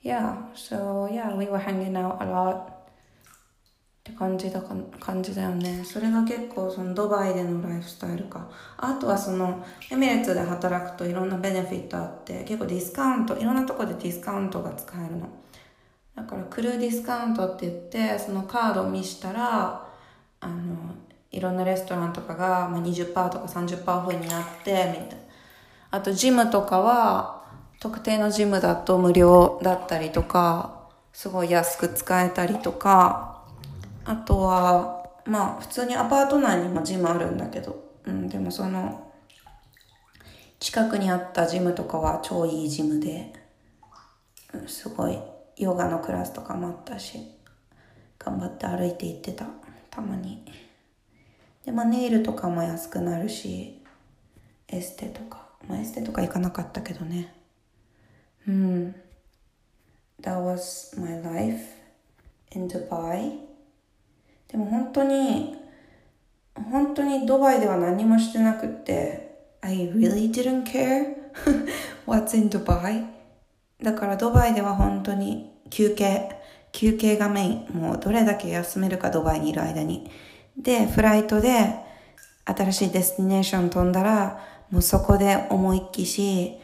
[0.01, 2.76] yeah so yeah we were hanging out a lot
[4.07, 5.83] って感じだか感じだよね。
[5.83, 8.49] それが結構そのドバイでのライフスタイルか。
[8.77, 15.29] あとはそのエミレッツで働くといろんなベネフィットあって結構ディスカウントいろんなとこでディスカウントが使えるの。
[16.15, 19.87] だからクルーディスカウントって言ってそのカードを見したら
[20.39, 20.95] あの
[21.31, 25.15] いろんなレストランとかが、ま、20%とか30%オフになって、みたいな。
[25.91, 27.43] あと、ジムとかは、
[27.79, 33.36] 特定のジムだと無料だったりとか、すごい安く使えたりとか、
[34.07, 39.11] あとは、まあ普通にアパート内にもジムあるんだけど、うん、でもその、
[40.59, 43.33] 近くにあったジムとかは超いいジムで、
[44.65, 45.19] すごい
[45.57, 47.19] ヨガのクラスとかもあったし、
[48.17, 49.45] 頑張って歩いて行ってた、
[49.89, 50.41] たまに。
[51.65, 53.83] で、まあネイルとかも安くなるし、
[54.69, 57.35] エステとか、まあエステとか行かなかったけどね。
[58.47, 58.95] うん。
[60.21, 61.61] That was my life
[62.55, 63.46] in Dubai.
[64.47, 65.55] でも本当に、
[66.71, 69.27] 本当にドバイでは何もしてなくって、
[69.61, 71.15] I really didn't care
[72.07, 73.05] what's in Dubai.
[73.81, 76.31] だからドバイでは本当に休憩、
[76.71, 77.67] 休憩がメイン。
[77.73, 80.09] もうどれだけ休めるかドバイにいる間に。
[80.57, 81.75] で、フライトで
[82.45, 86.57] 新しい destination 飛んだら、もうそこで思いっきし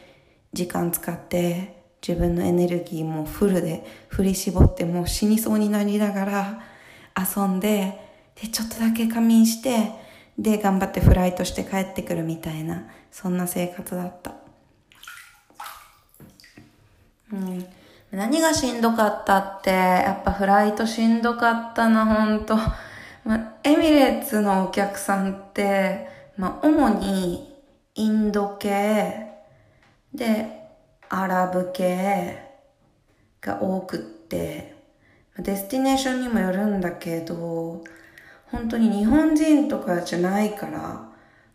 [0.52, 6.62] 時間使って自分のエネルギーもフルで振り絞ってもう死にそうになりながら
[7.16, 8.00] 遊んで、
[8.40, 9.92] で、ちょっとだけ仮眠して、
[10.38, 14.34] で、頑張ってフライトして帰ってくるみたいな、そんな生活だった。
[17.32, 17.66] うん。
[18.10, 22.56] 何がしんどかったって、やっぱフライトしんどかったな、ほんと。
[23.24, 27.54] まエミレーツのお客さんって、まあ、主に
[27.94, 29.32] インド系
[30.12, 30.68] で
[31.08, 32.38] アラブ系
[33.40, 34.73] が多くって、
[35.38, 37.82] destination にもよるんだけど、
[38.46, 41.08] 本当に日本人とかじゃないから、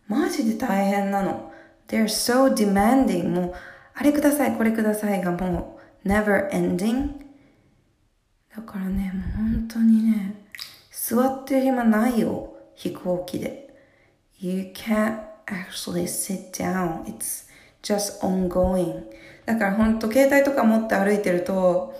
[0.06, 1.50] マジで大変なの。
[1.88, 3.28] They're so demanding.
[3.28, 3.54] もう、
[3.94, 7.12] あれください、これくださいがもう、never ending.
[8.54, 10.34] だからね、もう本当にね、
[10.90, 13.74] 座ってる暇ないよ、飛行機で。
[14.38, 17.04] You can't actually sit down.
[17.04, 17.46] It's
[17.82, 19.04] just ongoing.
[19.46, 21.94] だから本当携帯とか持って歩いてると、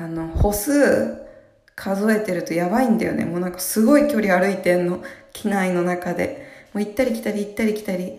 [0.00, 1.26] あの、歩数
[1.76, 3.26] 数えてるとやばいんだよね。
[3.26, 5.04] もうなんかすごい距離歩いてんの。
[5.32, 6.48] 機内の中で。
[6.72, 8.18] もう行ったり来たり行ったり来たり、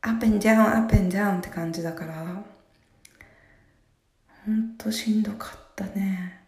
[0.00, 2.42] アップ and down, アップ and down って感じだから、
[4.44, 6.40] ほんとしんどかったね。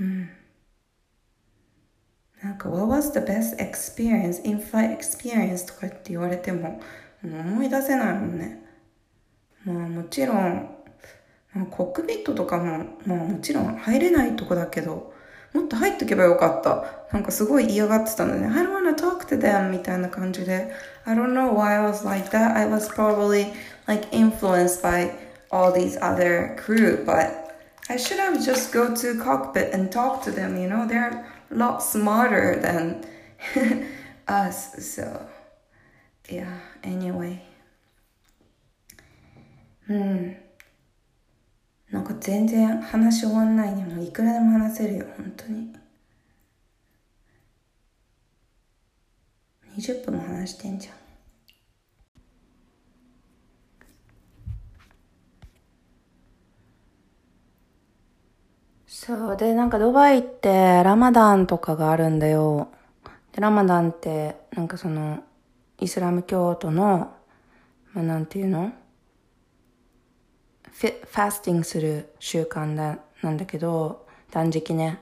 [0.00, 0.28] うん。
[2.42, 6.80] なんか、what was the best experience, in-flight experience とかって言われても、
[7.22, 8.60] 思い出せないもんね。
[9.64, 10.81] まあもちろん、
[11.70, 15.12] コックピットとかも、まあもちろん入れないとこだけど、
[15.52, 17.06] もっと入っとけばよかった。
[17.12, 18.46] なんかすごい嫌がってたのね。
[18.46, 20.72] I don't wanna talk to them みたいな感じで。
[21.04, 22.56] I don't know why I was like that.
[22.56, 23.52] I was probably
[23.86, 25.12] like influenced by
[25.50, 27.42] all these other crew, but
[27.88, 30.86] I should have just go to cockpit and talk to them, you know?
[30.86, 33.04] They're a lot smarter than
[34.26, 35.28] us, so
[36.30, 36.46] yeah,
[36.82, 37.42] anyway.
[39.88, 40.41] うん。
[41.92, 43.84] なんか全然話終わんないね。
[43.84, 45.72] もいくらでも話せるよ、本当に。
[49.76, 50.94] 20分も話してんじゃん。
[58.86, 59.36] そう。
[59.36, 62.68] で、なんかドバイってラマダンとかがあるんだよ。
[63.32, 65.22] で、ラマダンって、なんかその、
[65.78, 67.14] イスラム教徒の、
[67.92, 68.72] まあ、なんていうの？
[70.72, 75.00] ファスティングする習慣だ、なんだけど、断食ね。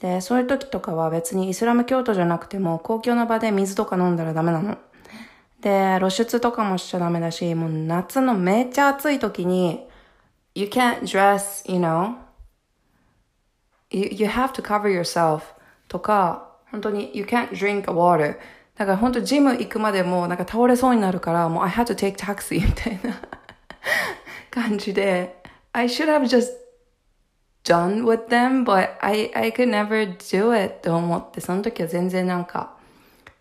[0.00, 4.78] で、そういう時とかは別にイスラム教徒じゃなくても、公共の場で水とか飲んだらダメなの。
[5.60, 9.86] で、露出とかもしちゃダメだし、もう夏のめっちゃ暑い時に、
[10.54, 12.14] you can't dress, you know,
[13.90, 15.42] you, you have to cover yourself
[15.88, 18.38] とか、本当に you can't drink water
[18.76, 23.20] だから本当ジム行くまでもなんか倒れそうになるから、もう I had to take taxi みたいな
[24.52, 25.42] 感じで、
[25.72, 26.52] I should have just
[27.64, 32.76] done with them, but I, I could never do it と思って、その時は全然なんか、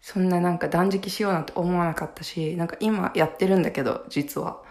[0.01, 4.61] そんななんか断食しようなんて思わなかったし、なんか今やってるんだけど、実は。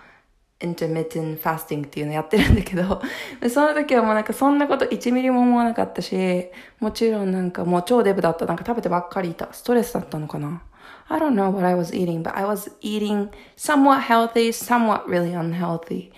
[0.61, 3.01] intermittent fasting っていうのやってるんだけど、
[3.49, 8.45] その時はもうなんかそんなこと1ミリも思わなかったし、もちろんなんかもう超デブだった。
[8.45, 9.53] なんか食べてばっかりいた。
[9.53, 10.63] ストレスだったのかな
[11.09, 15.33] I don't know what I was eating, but I was eating somewhat healthy, somewhat really
[15.33, 16.13] unhealthy.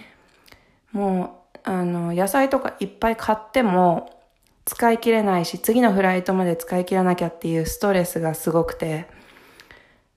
[0.93, 4.23] もう、あの、野菜とかいっぱい買っても
[4.65, 9.07] 使い切れないし、次のフライトまで使い切らなきゃっていうストレスがすごくて、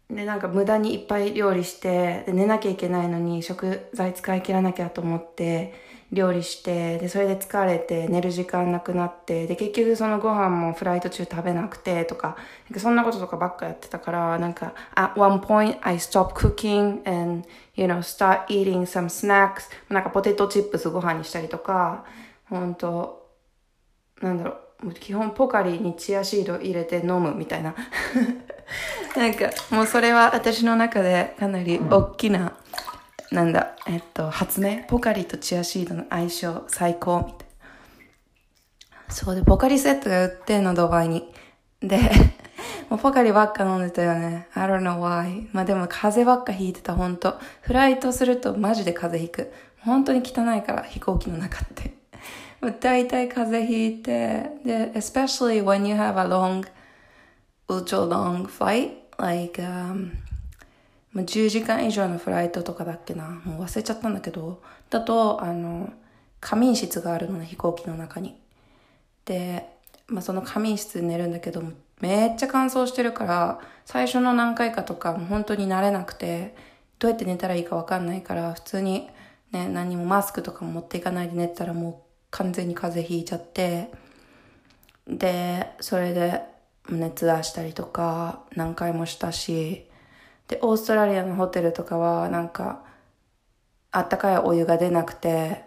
[0.09, 5.73] で、なんか無駄にいっぱい料理して、で、寝なきゃいけないのに食材使い切らなきゃと思って、
[6.11, 12.37] 料理して、で、それで疲れて、寝る時間なくなって、で、結局そのご飯もフライト中食べなくて、とか、
[12.77, 19.63] そんなこととかばっかやってたから、なんか、at one point I stopped cooking and, you know, start eating some snacks.
[19.89, 22.05] なんかポテトチップスご飯にしたりとか、
[22.49, 23.29] 本当
[24.21, 27.75] なんだろう、基本ポカリにチアシード入れて飲むみたいな。
[29.15, 32.53] なんか、もうそれは私の中でかなり大きな、
[33.31, 34.83] なんだ、えっと、発明？
[34.87, 37.45] ポカリとチアシードの相性最高みたいな。
[39.09, 41.31] そうで、ポカリセットが売ってんの、ドバイに。
[41.81, 41.99] で、
[42.89, 44.47] もうポカリばっか飲んでたよね。
[44.53, 45.47] I don't know why.
[45.51, 47.39] まあでも風邪ばっか引いてた、ほんと。
[47.61, 49.53] フライトするとマジで風邪ひく。
[49.79, 51.93] 本当に汚いから、飛行機の中って。
[52.79, 56.67] 大体風邪ひいて、で、especially when you have a long,
[57.67, 60.11] ultra long flight, like, um,
[61.13, 63.41] 10時間以上のフライトとかだっけな。
[63.45, 65.93] もう忘れちゃったんだけど、だと、あの、
[66.39, 68.39] 仮眠室があるのね、飛行機の中に。
[69.25, 69.67] で、
[70.07, 71.71] まあ、その仮眠室で寝るんだけども、
[72.01, 76.55] めっちゃ乾燥してるから、最初の何回かとか、も本当に慣れなくて、
[76.99, 79.09] どうやって寝たらいいかわかんないから、普通に
[79.51, 81.95] ね、何もマスクとかも持っていかないで寝たらもう
[82.31, 83.91] 完全に風邪ひいちゃって、
[85.07, 86.41] で、それで
[86.89, 89.89] 熱出したりとか何回もしたし、
[90.47, 92.83] で、オーストラリアのホテルとかはなんか、
[93.91, 95.63] あったかいお湯が出なくて、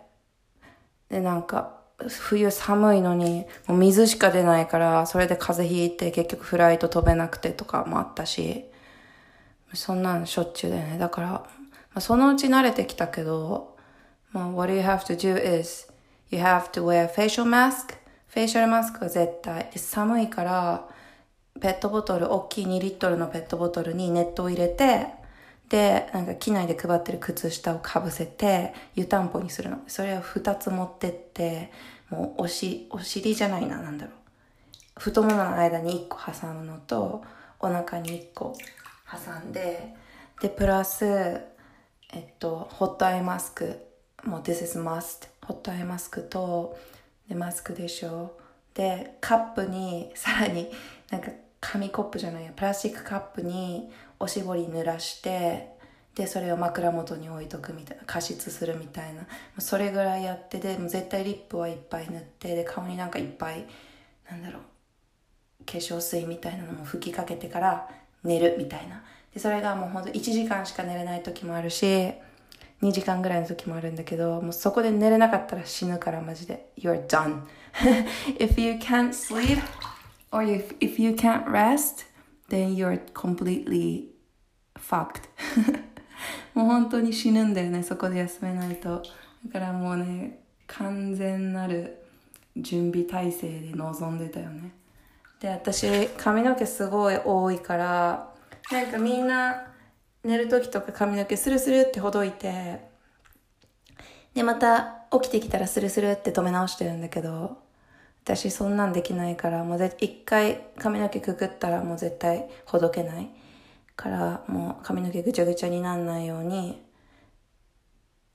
[1.09, 8.65] で、なんか、冬寒いのに、もう水しか出ないから、それで風邪ひいて結局フライト飛べなくてとかもあったし、
[9.75, 10.99] そんなんしょっちゅうだよね。
[10.99, 11.47] だから、ま
[11.95, 13.77] あ、そのうち慣れてきたけど、
[14.31, 15.89] まあ、what you have to do is,
[16.31, 17.97] you have to wear facial mask.
[18.29, 19.71] フェイシャルマスクは絶対。
[19.75, 20.89] 寒いから、
[21.61, 25.18] ペットボトル、大きい2リットルのペットボトルにネットを入れて、
[25.69, 29.81] で、なんか機内で配ってる靴下をかぶせて、湯たんぽにするの。
[29.87, 31.71] それを2つ持ってって、
[32.11, 35.01] もうおし、お尻じゃないな、なんだろう。
[35.01, 37.23] 太ももの間に1個挟むのと、
[37.61, 38.55] お腹に1個
[39.11, 39.95] 挟んで、
[40.41, 43.87] で、プラス、えっと、ホットアイマスク。
[44.25, 45.29] もう This is must。
[45.45, 46.79] ホットアイマスクと、
[47.29, 48.39] で、マスクでしょ。
[48.75, 50.71] で、カップに、さらに
[51.11, 53.91] なんか紙コップじゃないや、プラスチックカップに
[54.21, 55.69] おしぼり濡らして
[56.15, 59.27] でそれを枕元に置いとくみたいな加湿するみたいな。
[59.61, 63.67] それぐらいやってでも絶対リップはいっぱい塗ってで顔になんかいっぱい
[64.29, 64.63] なんだろう
[65.65, 67.89] 化粧水みたいなのも吹きかけてから
[68.25, 69.05] 寝るみたいな。
[69.33, 72.13] でそれがもうほんと1時間しか寝れない時もあるし
[72.83, 76.71] 2時間ぐらいの時もあるんだけどもうそこで寝れなかったら死ぬからマジで。
[76.77, 77.43] You're done.
[78.39, 79.63] If you can't sleep
[80.33, 82.08] or if, if you can't rest
[82.49, 84.09] then you're completely
[84.77, 85.29] fucked.
[86.55, 89.03] もう本当に死ぬんだよねそこで休めないと。
[89.47, 92.05] だからもうね完全なる
[92.57, 94.73] 準備体制で臨んでたよね。
[95.41, 98.35] で私髪の毛すごい多いから
[98.73, 99.69] なんかみんな
[100.25, 102.81] 寝る時とか髪の毛スルスルってほどいて
[104.35, 107.59] でまた起きてきたらスルスルって止め直してるんだけど
[108.37, 113.31] 私そんなんできないから、もう一回髪の毛くくったらもう絶対ほどけない。
[113.97, 116.81] から、もう髪の毛ぐちゃぐちゃになんないように、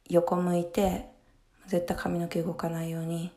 [0.10, 1.10] 横向いて、
[1.68, 3.32] 絶対髪の毛動かないように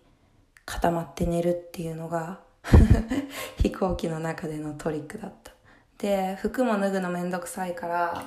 [0.64, 2.40] 固まって寝るっていうのが
[3.62, 5.52] 飛行機の中でのトリックだった。
[5.98, 8.24] で、服も脱ぐのめんどくさいから、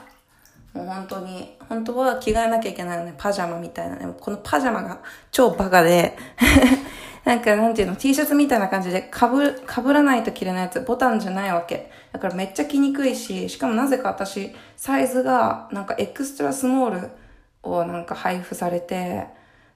[0.74, 4.14] もう本当に、本当は着替えなきゃいけないのね、パジャマみたいなね。
[4.20, 5.02] このパジャマが
[5.32, 6.16] 超バカで
[7.30, 11.92] なんかなんていうの、T シャツみたいな感じでかぶ、かぶらないと着れないやつ、ボタンじゃないわけ。
[12.12, 17.12] だからめっちゃ着にくいし、しかもなぜか私、サイズがなんかエクストラスモール
[17.62, 19.28] をなんか配布されて、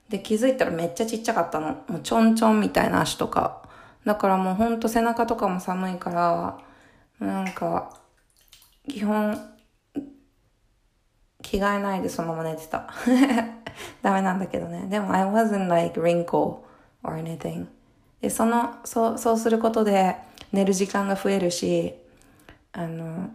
[0.10, 1.84] で気づいたらめっちゃちっちゃかったの。
[1.88, 3.62] もうちょんちょんみたいな足とか。
[4.04, 6.58] だからもうほんと背中とかも寒いから、
[7.20, 8.00] なんか、
[8.90, 9.40] 基本、
[11.44, 12.92] 着替えないでそのまま寝てた。
[14.02, 14.88] ダメなんだけどね。
[14.90, 16.73] でも I wasn't like wrinkle
[17.04, 17.68] or anything.
[18.22, 20.16] で、その、そう、そうすることで
[20.52, 21.94] 寝る時間が増えるし、
[22.72, 23.32] あの、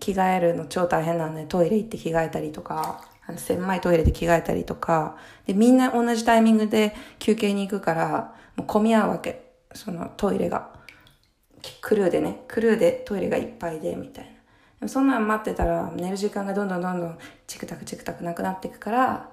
[0.00, 9.42] 着替えるの超大変なんで、トイレ行って着替えたりとか、あの、狭いトイレで着替えたりとか、で、みんな同じタイミングで休憩に行くから、もう混み合うわけ。
[9.72, 10.72] そのトイレが。
[11.80, 14.30] クルーでね、クルーでトイレがいっぱいで、みたいな。
[14.30, 14.36] で
[14.82, 19.30] もそんなん待ってたら、寝る時間がどんどんどんどんチクタクチクタクなくなっていくから、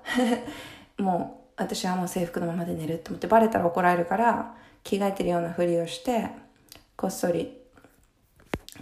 [0.98, 6.30] もう私はもう制服のままで寝るって思ってバレたら怒られるから着替えてるようなふりをして
[6.95, 7.57] こっそり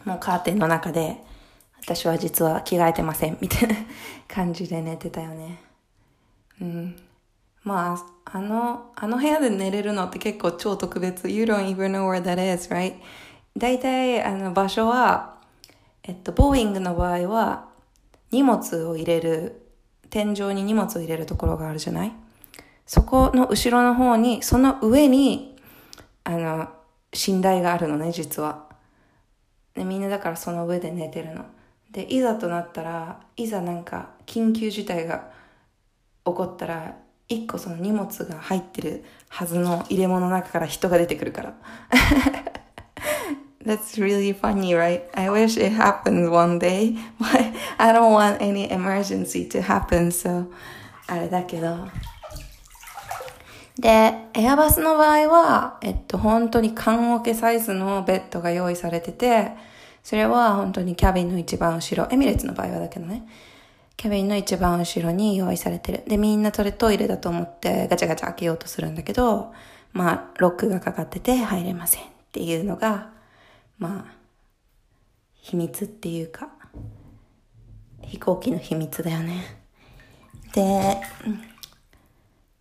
[0.06, 1.18] もうカーテンの中で
[1.82, 3.76] 私は実は着替えてませんみたいな
[4.28, 5.60] 感じで寝てたよね。
[6.62, 6.96] うん。
[7.64, 7.94] ま
[8.26, 11.30] ああのあの部屋で寝れるのって結構超特別。
[11.30, 12.96] You don't even know where that is, right?
[13.58, 15.38] 大体あの場所は
[16.04, 17.70] えっとボーイングの場合は
[18.32, 19.66] 荷物を入れる
[20.10, 22.12] 天井に荷物を入れるところがあるじゃない？
[22.90, 25.56] そこの後ろの方に、その上に、
[26.24, 26.70] あの、
[27.28, 28.66] 寝台があるのね、実は。
[29.76, 31.46] で、みんなだからその上で寝てるの。
[31.92, 35.30] で、いざとなったら、いざなんか緊急事態が
[36.26, 41.54] 起こったら、一個その荷物が入ってるはずの入れ物の中から人が出てくるから。
[43.64, 45.04] That's really funny, right?
[45.14, 50.52] I wish it happened one day, but I don't want any emergency to happen, so
[51.06, 52.09] あれだけど。
[53.80, 59.54] で、エアバスの場合は、えっと、本当に缶オケサイズのベッドが用意されてて、
[60.04, 63.26] それは本当にキャビンの一番後ろ、エミレッツの場合はだけどね、
[63.96, 66.04] キャビンの一番後ろに用意されてる。
[66.08, 69.54] で、みんなそれトイレだと思ってガチャガチャ開けようとするんだけど、
[69.94, 73.12] まあ、ロックがかかってて入れませんっていうのが、
[73.78, 74.14] まあ、
[75.36, 76.50] 秘密っていうか、
[78.02, 79.42] 飛行機の秘密だよね。
[80.54, 80.98] で、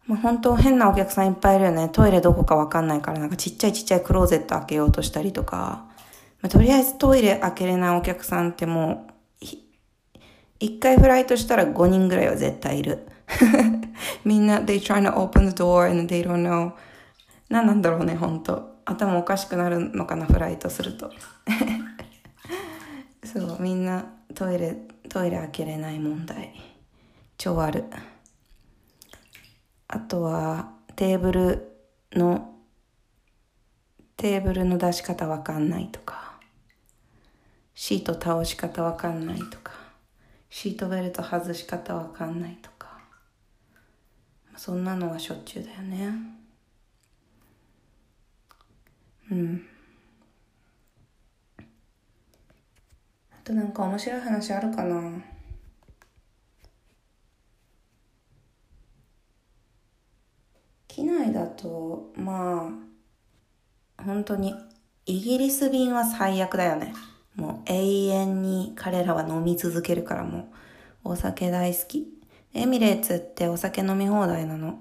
[0.09, 1.91] まあ、本当変なお客さんいっぱいいるよね。
[1.91, 5.87] トイレどこかわかんないから、なんかちっちゃいちっちゃいクローゼット開けようとしたりとか、
[6.41, 9.13] まあ、とりあえずトイレ開けれないお客さんってもう、
[10.61, 13.07] 一回フライトしたら5人ぐらいは絶対いる。
[14.25, 16.73] みんな、they trying to open the door and they don't know.
[17.51, 21.13] 何なんだろうね、本当頭おかしくなるのかな、フライトすると。
[23.25, 24.75] そう、みんなトイレ、
[25.11, 26.55] トイレ開けれない問題。
[27.37, 27.85] 超ある。
[29.89, 31.73] あとは、テーブル
[32.13, 32.55] の、
[34.17, 36.39] テーブルの出し方わかんないとか、
[37.75, 39.73] シート倒し方わかんないとか、
[40.51, 42.99] シートベルト外し方わかんないとか、
[44.57, 46.13] そんなのはしょっちゅうだよね。
[49.31, 49.67] うん。
[53.31, 55.38] あとなんか面白い話あるかな？
[60.99, 62.73] 機内だとま
[63.97, 64.53] あ本当に
[65.07, 66.93] イギリス便は最悪だよね。
[67.37, 70.53] もう永遠に彼らは飲み続けるからも
[71.05, 72.09] うお酒大好き。
[72.53, 74.81] エミレーツってお酒飲み放題なの。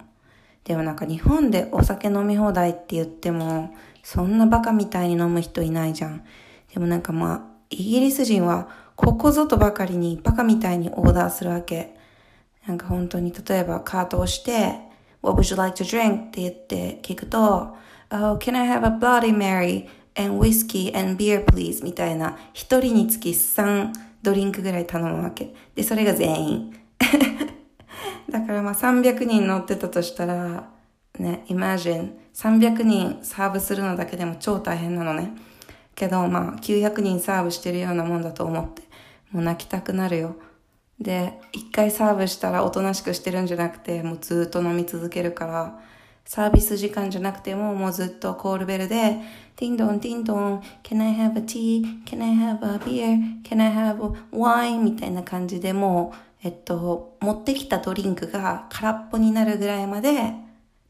[0.63, 6.25] でもなんか日本でお酒飲み放題って言ってもそんなバカみたいに飲む人いないじゃん。
[6.73, 11.95] でもなんかまあイギリス人はここぞとばかりにバカみたいにオーダーするわけ。
[12.65, 14.86] なんか本当に例えばカートをして
[15.27, 16.27] What would you like to drink?
[16.27, 17.75] って言って聞くと、
[18.09, 21.83] Oh, can I have a Bloody Mary and whiskey and beer please?
[21.83, 23.91] みたいな、一人につき3
[24.23, 25.53] ドリンクぐらい頼むわけ。
[25.75, 26.79] で、それが全員。
[28.31, 30.69] だからまあ300人乗ってたとしたら、
[31.19, 35.33] ね、imagine 300人サーブするのだけでも超大変なのね。
[35.93, 38.83] けどまあ900人サーブしてるようなもんだと思って、
[39.33, 40.37] もう泣きたくなるよ。
[40.99, 45.79] で、一回サーブしたらおとなしくしてるんじゃなくて、もうずっと飲み続けるから、
[46.25, 49.17] サービス時間じゃなくても、もうずっとコールベルで、
[49.55, 54.83] ティンドン、ティンドン、can I have a tea?can I have a beer?can I have a wine?
[54.83, 60.33] みたいな感じでもう、えっと、持ってきたドリンクが空っぽになるぐらいまで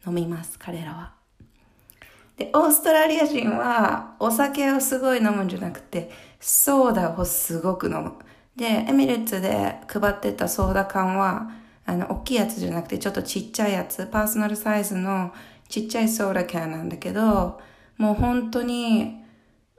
[0.05, 1.14] 飲みます、彼らは。
[2.38, 8.14] で、オーストラリア人はお酒をすごい飲むんじゃなくて、ソーダをすごく飲む。
[8.58, 11.51] で、エミレッツで配ってたソーダ缶は、
[11.86, 15.32] あの、大きいやつじゃなくて、ちょっとちっちゃいやつ、パーソナルサイズの
[15.70, 17.62] ちっちゃいソーダ缶なんだけど、
[17.97, 19.24] もう本当に、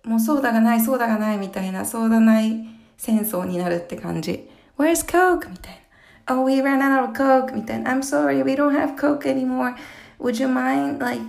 [0.04, 4.48] もうソーダがない、ソーダがないみたいな、ソーダない戦争になるって感じ。
[4.78, 5.50] Where's Coke?
[5.50, 5.80] みたい
[6.26, 6.36] な。
[6.36, 7.52] Oh, we ran out of Coke?
[7.54, 7.92] みたいな。
[7.92, 9.74] I'm sorry, we don't have Coke anymore.
[10.20, 11.20] Would you mind, like,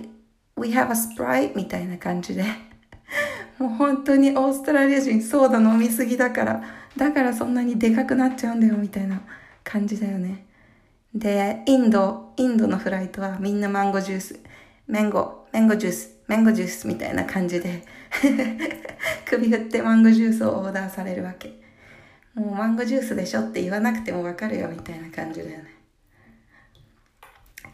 [0.56, 1.56] we have a Sprite?
[1.56, 2.44] みたいな感じで。
[3.58, 6.62] もう本当にオーストラリア人ソーダ飲みすぎだから、
[6.96, 9.20] だからそんなにでかくなっちゃうんだよみたいな
[9.64, 10.46] 感じだよね。
[11.14, 14.40] で、インド、インドのフライトはみんなマンゴージュース、
[14.86, 17.84] メンゴ、メンゴジュース、メンゴジュースみたいな感じで
[19.26, 21.60] 首振ってマンゴージュースをオーダーされるわけ。
[22.34, 25.74] もうマンゴージュースでしょって言わなくてもわかるよみたいな感じだよね。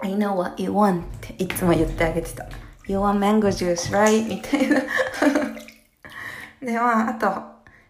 [0.00, 2.46] I know what you want っていつも言ってあげてた。
[2.86, 4.26] You want mango juice, right?
[4.26, 4.80] みたいな
[6.62, 7.26] で、まあ、あと、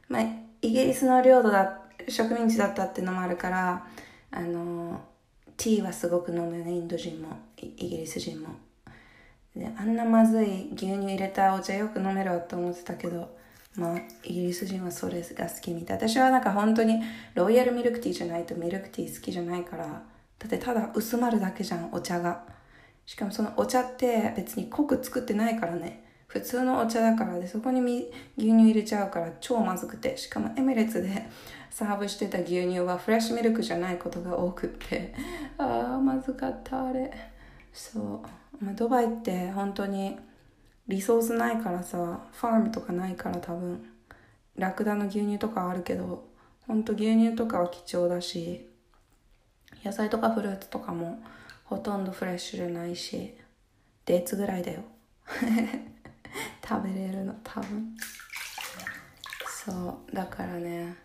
[0.08, 3.86] まあ、イギリスの領土だ、植民地だったってのもあるから、
[4.32, 5.00] あの、
[5.56, 8.48] ティーはすごく飲むよね、インド人も、イギリス人も。
[9.54, 13.36] で、あんなまずい牛乳入れたお茶よく飲めるわと思ってたけど、
[13.76, 15.96] まあ、イギリス人はそれが好きみたい。
[15.98, 17.00] 私はなんか本当に
[17.34, 22.42] ロイヤルミルクティーじゃないとミルクティー好きじゃないから、だってただ薄まるだけじゃん、お茶が。
[23.04, 26.05] しかもそのお茶って別に濃く作ってないからね。
[26.26, 27.80] 普通のお茶だからでそこに
[28.36, 30.16] 牛乳入れちゃうから超まずくて。
[30.16, 31.28] しかもエミレッツで
[31.70, 35.14] サーブしてた牛乳はフレッシュミルクじゃないことが多くって。
[35.58, 37.12] ああまずかったあれ。
[37.72, 38.00] そ
[38.60, 40.18] う、まあ、ドバイって本当に
[40.88, 43.92] リソースないからさファームとかないから多分。
[44.56, 46.28] ラクダの牛乳とかあるけど
[46.66, 48.68] ほんと牛乳とかは貴重だし
[49.84, 51.22] 野菜とかフルーツとかも
[51.64, 53.34] ほとんどフレッシュでないし
[54.06, 54.80] デーツぐらいだよ。
[56.66, 57.96] 食べれるの多分。
[59.64, 60.96] そうだからね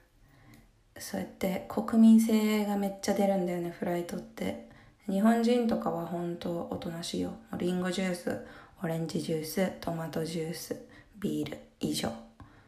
[0.98, 4.70] そうやって国民性がめっちゃ出るんだよねフライトって。
[5.10, 7.34] 日本人とかは本当おとなしいよ。
[7.58, 8.46] リンゴジュース
[8.84, 10.76] オレンジジューストマトジュース
[11.20, 12.10] ビール以上。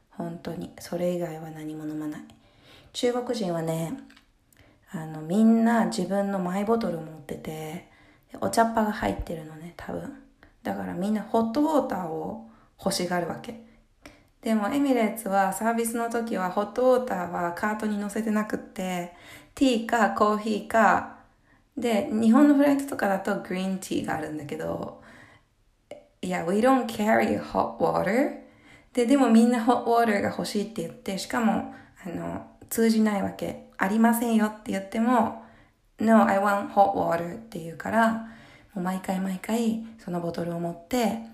[0.09, 0.72] 本当に。
[0.80, 2.22] それ以外は何も飲まない。
[2.91, 3.93] 中国人はね
[4.91, 7.88] あのみんな自分のマイボトル持ってて
[8.41, 10.11] お茶っ葉が入ってるのね多分。
[10.64, 12.49] だからみんなホットウォーターを
[12.80, 13.61] 欲しがるわけ。
[14.41, 19.13] でもエミレーツはサービスの時はホットウォーターはカートに乗せてなくって
[19.55, 21.17] ティーかコーヒーか
[21.78, 25.01] で日本のフライトとかだとグリーンティーがあるんだけど
[26.21, 28.41] いや we don't carry hot water.
[28.93, 31.74] ででもみんな hot water が欲しいって言ってしかも
[32.05, 33.67] あの通じないわけ。
[33.78, 35.43] ありませんよって言っても
[35.99, 38.13] No, I want hot water って言うから
[38.74, 41.32] もう毎回毎回そのボトルを持って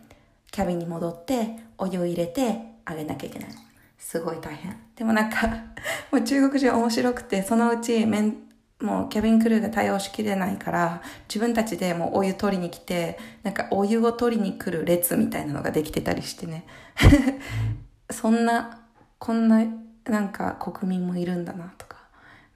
[0.52, 3.50] キャビンに戻ってお湯を入れてあげなきゃいけない。
[3.98, 4.76] すごい大変。
[4.96, 5.48] でもなんか
[6.12, 8.38] もう中国人面白くて、そのうちめん、
[8.82, 16.66] もうキャビンクルーが対応しきれないから、自分たちでもうお湯取りに来て、なんかお湯を取りに来る列みたいなのができてたりしてね。
[18.10, 18.80] そんな、
[19.20, 19.64] こんな、
[20.06, 21.98] なんか国民もいるんだなとか、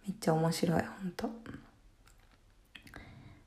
[0.07, 1.29] めっちゃ面白い、ほんと。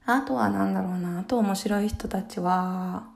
[0.05, 3.16] あとは何だろうな、あと面白い人たちは、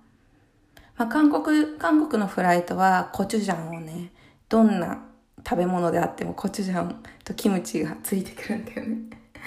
[1.00, 4.12] まあ、韓国、韓国のフライトはコチュジャンをね、
[4.50, 5.02] どんな
[5.38, 8.98] 食べ物であってもコチュジャンとキムチがついてくるんだよね。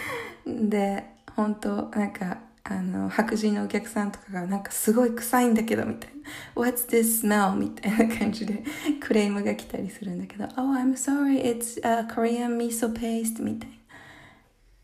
[0.68, 1.04] で、
[1.36, 6.12] 本当なんか、あの、白人のお客さんとかがなんかすごい臭いんだけどみたい
[6.56, 6.64] な。
[6.64, 7.54] What's this smell?
[7.54, 8.64] みたいな感じで
[9.00, 13.76] クレームが来たりするんだけど、Oh, I'm sorry, it's a Korean miso paste みたいな。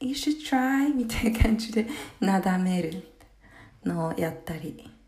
[0.02, 1.88] You should try みたいな感じで
[2.20, 3.08] なだめる
[3.84, 4.99] のをやったり。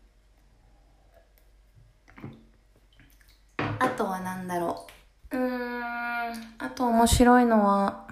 [3.82, 4.86] あとは何だろ
[5.32, 5.36] う。
[5.36, 5.82] うーん、
[6.58, 8.06] あと面白いのは、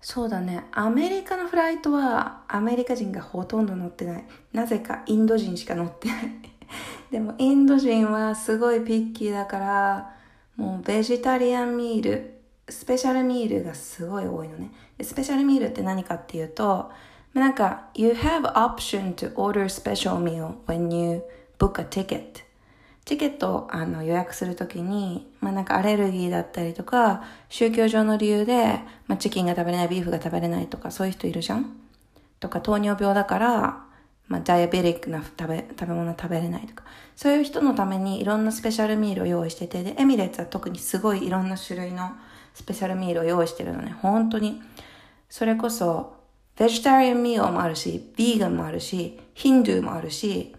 [0.00, 0.64] そうだね。
[0.72, 4.24] アメリカのフライトはアメリカ人がほとんど乗ってない。
[4.52, 6.20] なぜかインド人しか乗ってない。
[7.10, 10.16] でもインド人はすごいピッキーだから、
[10.56, 14.70] もうベジタリアンミール、スペシャルミールがすごい多いのね。
[15.02, 16.92] スペシャルミールって何かっていうと、
[17.34, 21.22] なんか、you have option to order special meal when you
[21.58, 22.49] book a ticket.
[23.10, 31.76] チケットをあの予約するときに、まあなんかアレルギーだったりとか、宗教上の理由で、まあチキンが食べれない、ビーフが食べれないとか、そういう人いるじゃん？
[32.38, 33.84] とか、糖尿病だから、
[34.28, 36.84] まあダイアベリックな食べ、食べ物食べれないとか、
[37.16, 42.12] そういう人のためにいろんなスペシャルミールを用意してて、で、エミレーツは特にすごいいろんな種類の
[42.54, 43.92] スペシャルミールを用意してるのね。
[44.00, 44.62] 本当に。
[45.28, 46.14] それこそ、
[46.56, 50.54] ベジタリアンミールもあるし、ビーガンもあるし、ヒンドゥーもあるし、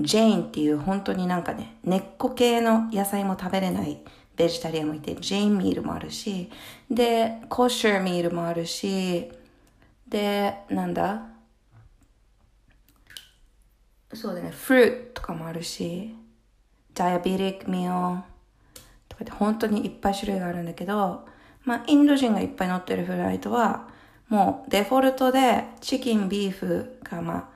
[0.00, 4.00] ジェーンっていう本当になんかね、根っこ系の野菜も食べれない
[4.36, 6.50] ベジタリアンもいて、ジェーンミールもあるし、
[6.90, 9.30] で、コッシューミールもあるし、
[10.06, 11.22] で、なんだ？
[14.14, 16.14] そうだね、フルーツとかもあるし、
[16.94, 18.22] ダイアベティックミール
[19.08, 21.26] とかって本当にいっぱい種類があるんだけど、
[21.64, 23.88] まあ、インド人がいっぱい乗ってるフライトは、
[24.28, 27.50] もうデフォルトでチキン、ビーフがま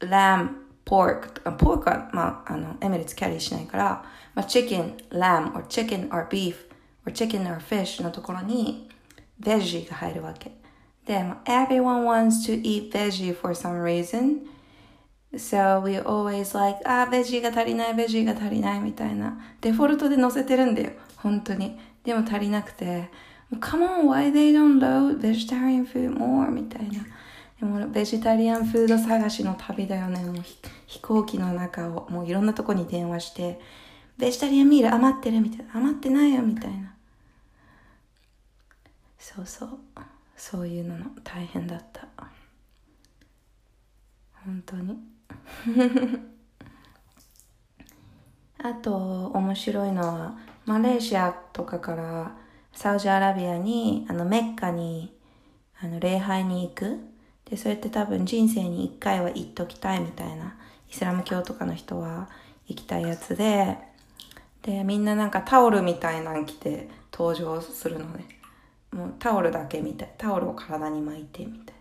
[0.00, 0.50] あ、ラム、
[0.84, 4.04] pork、pork は、まあ、あの、エミレッツキャリーしないから、
[4.34, 6.56] まあ、chicken, lamb, or chicken or beef,
[7.06, 8.88] or chicken or fish のところに、
[9.38, 10.52] ベジーが入るわけ。
[11.06, 14.46] で、まあ、everyone wants to eat veggie for some reason.
[15.34, 19.38] So we always like, あ、ベジーが足りない、ベジーが足りないみたいな。
[19.60, 20.92] デフォルトで載せてるんだよ。
[21.16, 21.78] 本当に。
[22.04, 23.10] でも足りなくて、
[23.60, 26.50] Come on, why they don't load vegetarian food more?
[26.50, 27.04] みたいな。
[27.60, 30.24] でもベジタリアンフード探しの旅だよね。
[30.24, 30.34] もう
[30.86, 33.60] 飛行機の中をもういろんなとこに電話して、
[34.18, 35.76] ベジタリアンミール余ってるみたいな。
[35.76, 36.94] 余ってないよみたいな。
[39.18, 39.78] そうそう。
[40.36, 42.08] そういうのの大変だった。
[44.44, 44.98] 本当に。
[48.58, 52.36] あと、面白いのは、マレーシアとかから
[52.72, 55.16] サウジアラビアに、あの、メッカに、
[55.80, 57.13] あの、礼拝に行く。
[57.54, 60.56] で、そうやって多分人生に一回は行っときたいみたいな、
[60.90, 62.28] イスラム教とかの人は
[62.66, 63.78] 行きたいやつで、
[64.62, 68.26] で、みんななんかタオルみたいなん着て登場するのね。
[68.90, 70.12] もうタオルだけみたい。
[70.18, 71.74] タオルを体に巻いてみたい。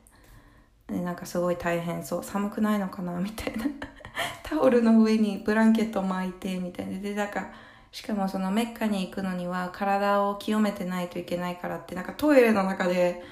[0.87, 3.65] でなんかすごい大変そう寒くないのかなみたいな
[4.43, 7.51] タオルの上にブランケット巻いてみたいなでだか
[7.91, 13.23] しかもそのメッカに行くのには体を清めてないといけないからってなんかトイレの中で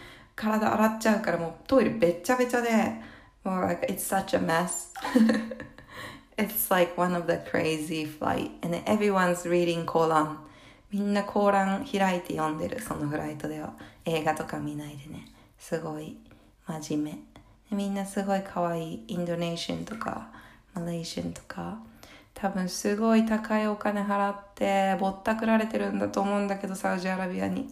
[0.41, 2.69] 体洗っちゃうからもうトイレべっちゃべちゃで
[3.43, 4.89] もう like it's such a mess.
[6.37, 8.49] It's like one of the crazy flight.
[8.63, 10.39] And everyone's reading コーラン
[10.91, 13.73] みんなコーラン開いて読んでるそのフライトでは。
[14.05, 15.27] 映画とか見ないでね。
[15.59, 16.17] すごい
[16.65, 17.19] 真面
[17.69, 17.75] 目。
[17.77, 20.29] みんなすごい可愛いインドネーシアンとか
[20.73, 21.79] マレーシアンとか。
[22.33, 27.69] 多分すごい高いお金払ってぼったくられてるんだと思うんだけどサウジアラビアに。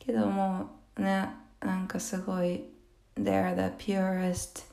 [0.00, 2.64] けどもねなんかすごい
[3.16, 4.64] they're the purest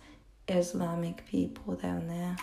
[0.47, 2.35] Islamic people だよね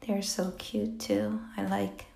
[0.00, 1.38] they're so cute too.
[1.56, 2.06] I like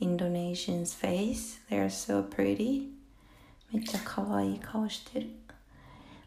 [0.00, 1.58] Indonesian's face.
[1.68, 2.88] They're so pretty.
[3.72, 5.30] めっちゃ可愛い顔してる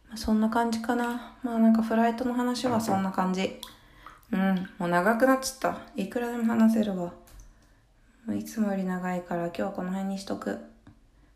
[0.07, 3.59] まあそんな感じかなまあなんかフライトの話はそんな感じ。
[4.31, 5.77] うん、もう長くなっちゃった。
[5.95, 7.13] いくらでも話せるわ。
[8.25, 10.59] もういつもより長いから今日はこの辺にしとく。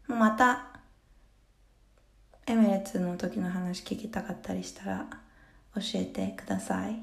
[0.08, 0.69] もうまた、
[2.50, 5.06] エメレッツの時の話聞きたかったりしたら
[5.76, 7.00] 教えてください。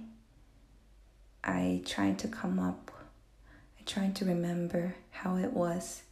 [1.42, 2.90] I try to come up.
[3.78, 6.02] I try to remember how it was.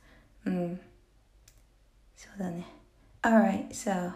[0.46, 0.80] うん。
[2.16, 2.64] そうだね。
[3.22, 4.12] Alright, so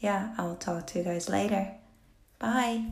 [0.00, 1.74] yeah, I'll talk to you guys later.
[2.40, 2.82] Bye.